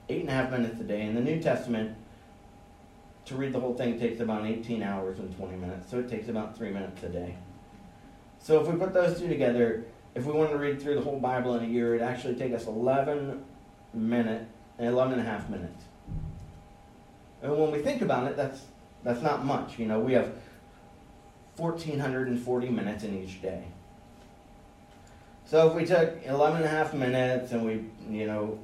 Eight 0.09 0.21
and 0.21 0.29
a 0.29 0.33
half 0.33 0.51
minutes 0.51 0.79
a 0.79 0.83
day. 0.83 1.01
In 1.01 1.15
the 1.15 1.21
New 1.21 1.41
Testament, 1.41 1.95
to 3.25 3.35
read 3.35 3.51
the 3.51 3.59
whole 3.59 3.73
thing 3.73 3.99
takes 3.99 4.21
about 4.21 4.45
18 4.45 4.81
hours 4.81 5.19
and 5.19 5.35
20 5.35 5.57
minutes, 5.57 5.91
so 5.91 5.99
it 5.99 6.09
takes 6.09 6.29
about 6.29 6.57
three 6.57 6.71
minutes 6.71 7.03
a 7.03 7.09
day. 7.09 7.35
So 8.39 8.61
if 8.61 8.67
we 8.67 8.79
put 8.79 8.93
those 8.93 9.19
two 9.19 9.27
together, 9.27 9.85
if 10.15 10.25
we 10.25 10.31
wanted 10.31 10.51
to 10.51 10.57
read 10.57 10.81
through 10.81 10.95
the 10.95 11.01
whole 11.01 11.19
Bible 11.19 11.55
in 11.55 11.65
a 11.65 11.67
year, 11.67 11.95
it'd 11.95 12.07
actually 12.07 12.35
take 12.35 12.53
us 12.53 12.67
11 12.67 13.43
minutes, 13.93 14.45
11 14.79 15.19
and 15.19 15.21
a 15.21 15.29
half 15.29 15.49
minutes. 15.49 15.83
And 17.41 17.57
when 17.57 17.71
we 17.71 17.81
think 17.81 18.01
about 18.01 18.29
it, 18.29 18.35
that's 18.35 18.61
that's 19.03 19.21
not 19.21 19.45
much. 19.45 19.79
You 19.79 19.85
know, 19.85 19.99
we 19.99 20.13
have 20.13 20.33
1,440 21.57 22.69
minutes 22.69 23.03
in 23.03 23.23
each 23.23 23.41
day. 23.41 23.63
So 25.45 25.69
if 25.69 25.75
we 25.75 25.85
took 25.85 26.23
11 26.25 26.57
and 26.57 26.65
a 26.65 26.69
half 26.69 26.93
minutes 26.93 27.51
and 27.53 27.65
we, 27.65 27.85
you 28.09 28.27
know, 28.27 28.59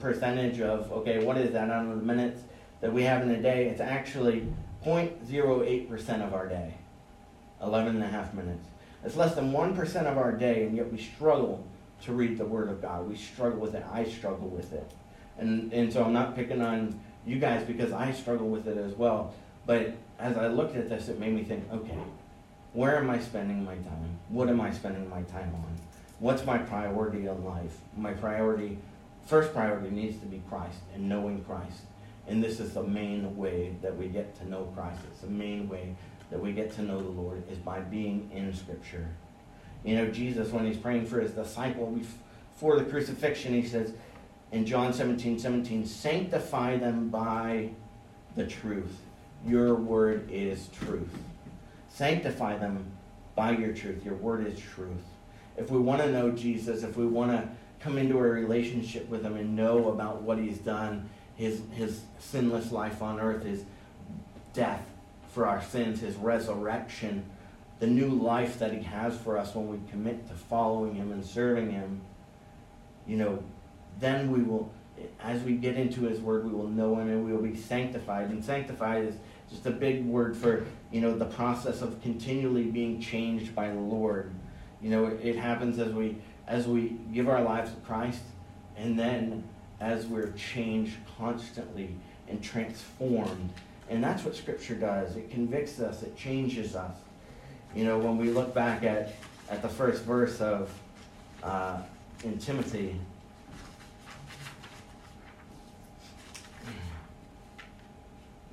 percentage 0.00 0.60
of, 0.60 0.92
okay, 0.92 1.24
what 1.24 1.38
is 1.38 1.52
that 1.52 1.70
of 1.70 1.88
the 1.88 1.96
minutes 1.96 2.42
that 2.80 2.92
we 2.92 3.04
have 3.04 3.22
in 3.22 3.30
a 3.30 3.40
day? 3.40 3.68
It's 3.68 3.80
actually 3.80 4.46
0.08% 4.84 6.26
of 6.26 6.34
our 6.34 6.46
day. 6.46 6.74
11 7.62 7.96
and 7.96 8.04
a 8.04 8.08
half 8.08 8.34
minutes. 8.34 8.66
It's 9.02 9.16
less 9.16 9.34
than 9.34 9.52
1% 9.52 10.06
of 10.06 10.18
our 10.18 10.32
day, 10.32 10.64
and 10.64 10.76
yet 10.76 10.92
we 10.92 10.98
struggle 10.98 11.64
to 12.02 12.12
read 12.12 12.36
the 12.36 12.44
Word 12.44 12.68
of 12.68 12.82
God. 12.82 13.08
We 13.08 13.16
struggle 13.16 13.60
with 13.60 13.74
it. 13.74 13.84
I 13.90 14.04
struggle 14.04 14.48
with 14.48 14.72
it. 14.72 14.90
And, 15.38 15.72
and 15.72 15.92
so 15.92 16.04
I'm 16.04 16.12
not 16.12 16.34
picking 16.34 16.62
on 16.62 16.98
you 17.26 17.38
guys 17.38 17.64
because 17.64 17.92
I 17.92 18.12
struggle 18.12 18.48
with 18.48 18.66
it 18.68 18.78
as 18.78 18.94
well. 18.94 19.34
But 19.66 19.94
as 20.18 20.36
I 20.36 20.48
looked 20.48 20.76
at 20.76 20.88
this, 20.88 21.08
it 21.08 21.18
made 21.18 21.34
me 21.34 21.42
think 21.42 21.70
okay, 21.72 21.98
where 22.72 22.96
am 22.96 23.10
I 23.10 23.18
spending 23.18 23.64
my 23.64 23.74
time? 23.74 24.18
What 24.28 24.48
am 24.48 24.60
I 24.60 24.72
spending 24.72 25.08
my 25.08 25.22
time 25.22 25.54
on? 25.54 25.76
What's 26.18 26.44
my 26.44 26.58
priority 26.58 27.26
in 27.26 27.44
life? 27.44 27.78
My 27.96 28.12
priority, 28.12 28.78
first 29.26 29.52
priority 29.52 29.90
needs 29.90 30.18
to 30.20 30.26
be 30.26 30.42
Christ 30.48 30.78
and 30.94 31.08
knowing 31.08 31.44
Christ. 31.44 31.82
And 32.28 32.42
this 32.42 32.58
is 32.58 32.72
the 32.72 32.82
main 32.82 33.36
way 33.36 33.74
that 33.82 33.96
we 33.96 34.08
get 34.08 34.36
to 34.38 34.48
know 34.48 34.64
Christ. 34.74 35.00
It's 35.10 35.20
the 35.20 35.28
main 35.28 35.68
way 35.68 35.94
that 36.30 36.40
we 36.40 36.52
get 36.52 36.72
to 36.74 36.82
know 36.82 37.00
the 37.00 37.08
Lord 37.08 37.42
is 37.50 37.58
by 37.58 37.80
being 37.80 38.30
in 38.34 38.54
Scripture. 38.54 39.08
You 39.84 39.96
know, 39.96 40.08
Jesus, 40.08 40.50
when 40.50 40.66
he's 40.66 40.76
praying 40.76 41.06
for 41.06 41.20
his 41.20 41.32
disciple 41.32 41.86
before 41.86 42.76
the 42.76 42.84
crucifixion, 42.84 43.54
he 43.54 43.66
says 43.66 43.92
in 44.52 44.64
John 44.64 44.92
17 44.92 45.38
17, 45.38 45.86
sanctify 45.86 46.78
them 46.78 47.08
by 47.08 47.70
the 48.36 48.46
truth. 48.46 49.00
Your 49.44 49.74
word 49.74 50.28
is 50.30 50.68
truth. 50.68 51.08
Sanctify 51.88 52.58
them 52.58 52.84
by 53.34 53.52
your 53.52 53.72
truth. 53.72 54.04
Your 54.04 54.14
word 54.14 54.46
is 54.46 54.58
truth. 54.58 55.04
If 55.56 55.70
we 55.70 55.78
want 55.78 56.02
to 56.02 56.12
know 56.12 56.30
Jesus, 56.30 56.82
if 56.82 56.96
we 56.96 57.06
want 57.06 57.32
to 57.32 57.48
come 57.80 57.98
into 57.98 58.18
a 58.18 58.22
relationship 58.22 59.08
with 59.08 59.22
him 59.22 59.36
and 59.36 59.56
know 59.56 59.88
about 59.88 60.22
what 60.22 60.38
he's 60.38 60.58
done, 60.58 61.08
his, 61.36 61.62
his 61.72 62.00
sinless 62.18 62.72
life 62.72 63.02
on 63.02 63.20
earth, 63.20 63.44
his 63.44 63.64
death 64.52 64.82
for 65.32 65.46
our 65.46 65.62
sins, 65.62 66.00
his 66.00 66.16
resurrection, 66.16 67.24
the 67.78 67.86
new 67.86 68.08
life 68.08 68.58
that 68.58 68.72
he 68.72 68.82
has 68.82 69.16
for 69.18 69.38
us 69.38 69.54
when 69.54 69.68
we 69.68 69.78
commit 69.90 70.26
to 70.28 70.34
following 70.34 70.94
him 70.94 71.12
and 71.12 71.24
serving 71.24 71.70
him, 71.70 72.00
you 73.06 73.16
know, 73.16 73.42
then 73.98 74.30
we 74.30 74.42
will, 74.42 74.72
as 75.22 75.42
we 75.42 75.54
get 75.54 75.76
into 75.76 76.02
his 76.02 76.20
word, 76.20 76.44
we 76.44 76.52
will 76.52 76.68
know 76.68 76.96
him 76.96 77.08
and 77.08 77.24
we 77.24 77.32
will 77.32 77.42
be 77.42 77.56
sanctified. 77.56 78.30
And 78.30 78.44
sanctified 78.44 79.04
is 79.04 79.14
just 79.50 79.66
a 79.66 79.70
big 79.70 80.04
word 80.04 80.36
for, 80.36 80.66
you 80.90 81.00
know, 81.00 81.16
the 81.16 81.24
process 81.24 81.82
of 81.82 82.00
continually 82.02 82.64
being 82.64 83.00
changed 83.00 83.54
by 83.54 83.68
the 83.68 83.80
Lord. 83.80 84.32
You 84.82 84.90
know, 84.90 85.06
it, 85.06 85.20
it 85.22 85.36
happens 85.36 85.78
as 85.78 85.92
we 85.92 86.16
as 86.46 86.68
we 86.68 86.96
give 87.12 87.28
our 87.28 87.42
lives 87.42 87.72
to 87.72 87.80
Christ 87.80 88.22
and 88.76 88.98
then 88.98 89.42
as 89.80 90.06
we're 90.06 90.30
changed 90.32 90.94
constantly 91.18 91.94
and 92.28 92.42
transformed. 92.42 93.52
And 93.88 94.02
that's 94.02 94.24
what 94.24 94.34
Scripture 94.34 94.74
does. 94.74 95.16
It 95.16 95.30
convicts 95.30 95.80
us, 95.80 96.02
it 96.02 96.16
changes 96.16 96.74
us. 96.74 96.96
You 97.74 97.84
know, 97.84 97.98
when 97.98 98.16
we 98.16 98.30
look 98.30 98.54
back 98.54 98.84
at, 98.84 99.14
at 99.50 99.62
the 99.62 99.68
first 99.68 100.02
verse 100.02 100.40
of 100.40 100.72
uh, 101.42 101.78
in 102.24 102.38
Timothy, 102.38 102.98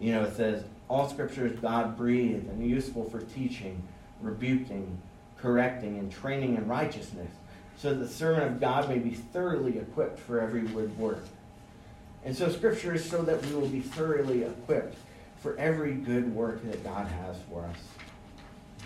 you 0.03 0.11
know, 0.11 0.25
it 0.25 0.35
says, 0.35 0.65
All 0.89 1.07
Scripture 1.07 1.47
is 1.47 1.57
God 1.59 1.95
breathed 1.95 2.49
and 2.49 2.69
useful 2.69 3.09
for 3.09 3.21
teaching, 3.21 3.81
rebuking, 4.19 5.01
correcting, 5.37 5.97
and 5.97 6.11
training 6.11 6.57
in 6.57 6.67
righteousness, 6.67 7.31
so 7.77 7.91
that 7.91 7.99
the 7.99 8.07
servant 8.09 8.51
of 8.51 8.59
God 8.59 8.89
may 8.89 8.99
be 8.99 9.11
thoroughly 9.11 9.77
equipped 9.77 10.19
for 10.19 10.41
every 10.41 10.63
good 10.63 10.97
work. 10.97 11.23
And 12.25 12.35
so 12.35 12.51
Scripture 12.51 12.95
is 12.95 13.09
so 13.09 13.21
that 13.21 13.45
we 13.45 13.55
will 13.55 13.69
be 13.69 13.79
thoroughly 13.79 14.43
equipped 14.43 14.97
for 15.41 15.57
every 15.57 15.93
good 15.93 16.35
work 16.35 16.61
that 16.69 16.83
God 16.83 17.07
has 17.07 17.37
for 17.49 17.63
us. 17.63 17.77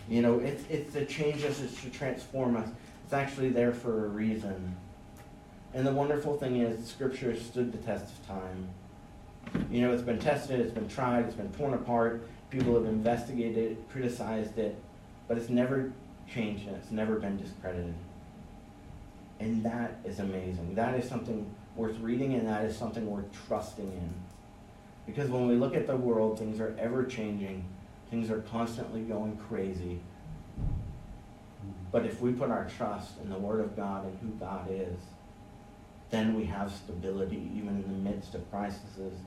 You 0.07 0.21
know, 0.21 0.37
it's, 0.37 0.63
it's 0.69 0.93
to 0.93 1.03
change 1.07 1.43
us, 1.43 1.59
it's 1.59 1.81
to 1.81 1.89
transform 1.89 2.55
us. 2.57 2.69
It's 3.05 3.13
actually 3.13 3.49
there 3.49 3.73
for 3.73 4.05
a 4.05 4.07
reason. 4.07 4.75
And 5.73 5.85
the 5.85 5.93
wonderful 5.93 6.37
thing 6.37 6.57
is, 6.57 6.87
Scripture 6.87 7.35
stood 7.35 7.71
the 7.71 7.79
test 7.79 8.05
of 8.05 8.27
time. 8.27 8.69
You 9.71 9.81
know, 9.81 9.91
it's 9.93 10.03
been 10.03 10.19
tested, 10.19 10.59
it's 10.59 10.73
been 10.73 10.87
tried, 10.87 11.25
it's 11.25 11.35
been 11.35 11.51
torn 11.53 11.73
apart. 11.73 12.27
People 12.49 12.75
have 12.75 12.85
investigated 12.85 13.57
it, 13.57 13.89
criticized 13.89 14.57
it, 14.57 14.77
but 15.27 15.37
it's 15.37 15.49
never 15.49 15.91
changed 16.31 16.67
and 16.67 16.75
it's 16.75 16.91
never 16.91 17.15
been 17.19 17.37
discredited. 17.37 17.93
And 19.39 19.63
that 19.63 19.99
is 20.05 20.19
amazing. 20.19 20.75
That 20.75 20.95
is 20.95 21.07
something 21.07 21.49
worth 21.75 21.97
reading 21.99 22.33
and 22.33 22.47
that 22.47 22.65
is 22.65 22.75
something 22.75 23.09
worth 23.09 23.25
trusting 23.47 23.85
in. 23.85 24.13
Because 25.05 25.29
when 25.29 25.47
we 25.47 25.55
look 25.55 25.75
at 25.75 25.87
the 25.87 25.95
world, 25.95 26.39
things 26.39 26.59
are 26.59 26.75
ever 26.79 27.05
changing, 27.05 27.63
things 28.09 28.29
are 28.29 28.41
constantly 28.41 29.01
going 29.01 29.37
crazy. 29.37 29.99
But 31.91 32.05
if 32.05 32.21
we 32.21 32.33
put 32.33 32.49
our 32.49 32.67
trust 32.77 33.13
in 33.21 33.29
the 33.29 33.37
Word 33.37 33.61
of 33.61 33.75
God 33.75 34.05
and 34.05 34.17
who 34.19 34.29
God 34.39 34.67
is, 34.69 34.97
then 36.09 36.35
we 36.35 36.45
have 36.45 36.71
stability 36.71 37.51
even 37.55 37.83
in 37.83 38.03
the 38.03 38.09
midst 38.09 38.35
of 38.35 38.49
crises, 38.49 39.19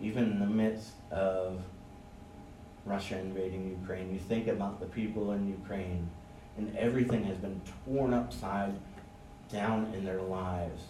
even 0.00 0.24
in 0.32 0.38
the 0.38 0.46
midst 0.46 0.92
of 1.10 1.62
Russia 2.84 3.18
invading 3.18 3.76
Ukraine. 3.80 4.12
You 4.12 4.20
think 4.20 4.46
about 4.46 4.80
the 4.80 4.86
people 4.86 5.32
in 5.32 5.48
Ukraine, 5.48 6.08
and 6.56 6.76
everything 6.76 7.24
has 7.24 7.36
been 7.38 7.60
torn 7.84 8.12
upside 8.14 8.74
down 9.50 9.92
in 9.94 10.04
their 10.04 10.22
lives 10.22 10.82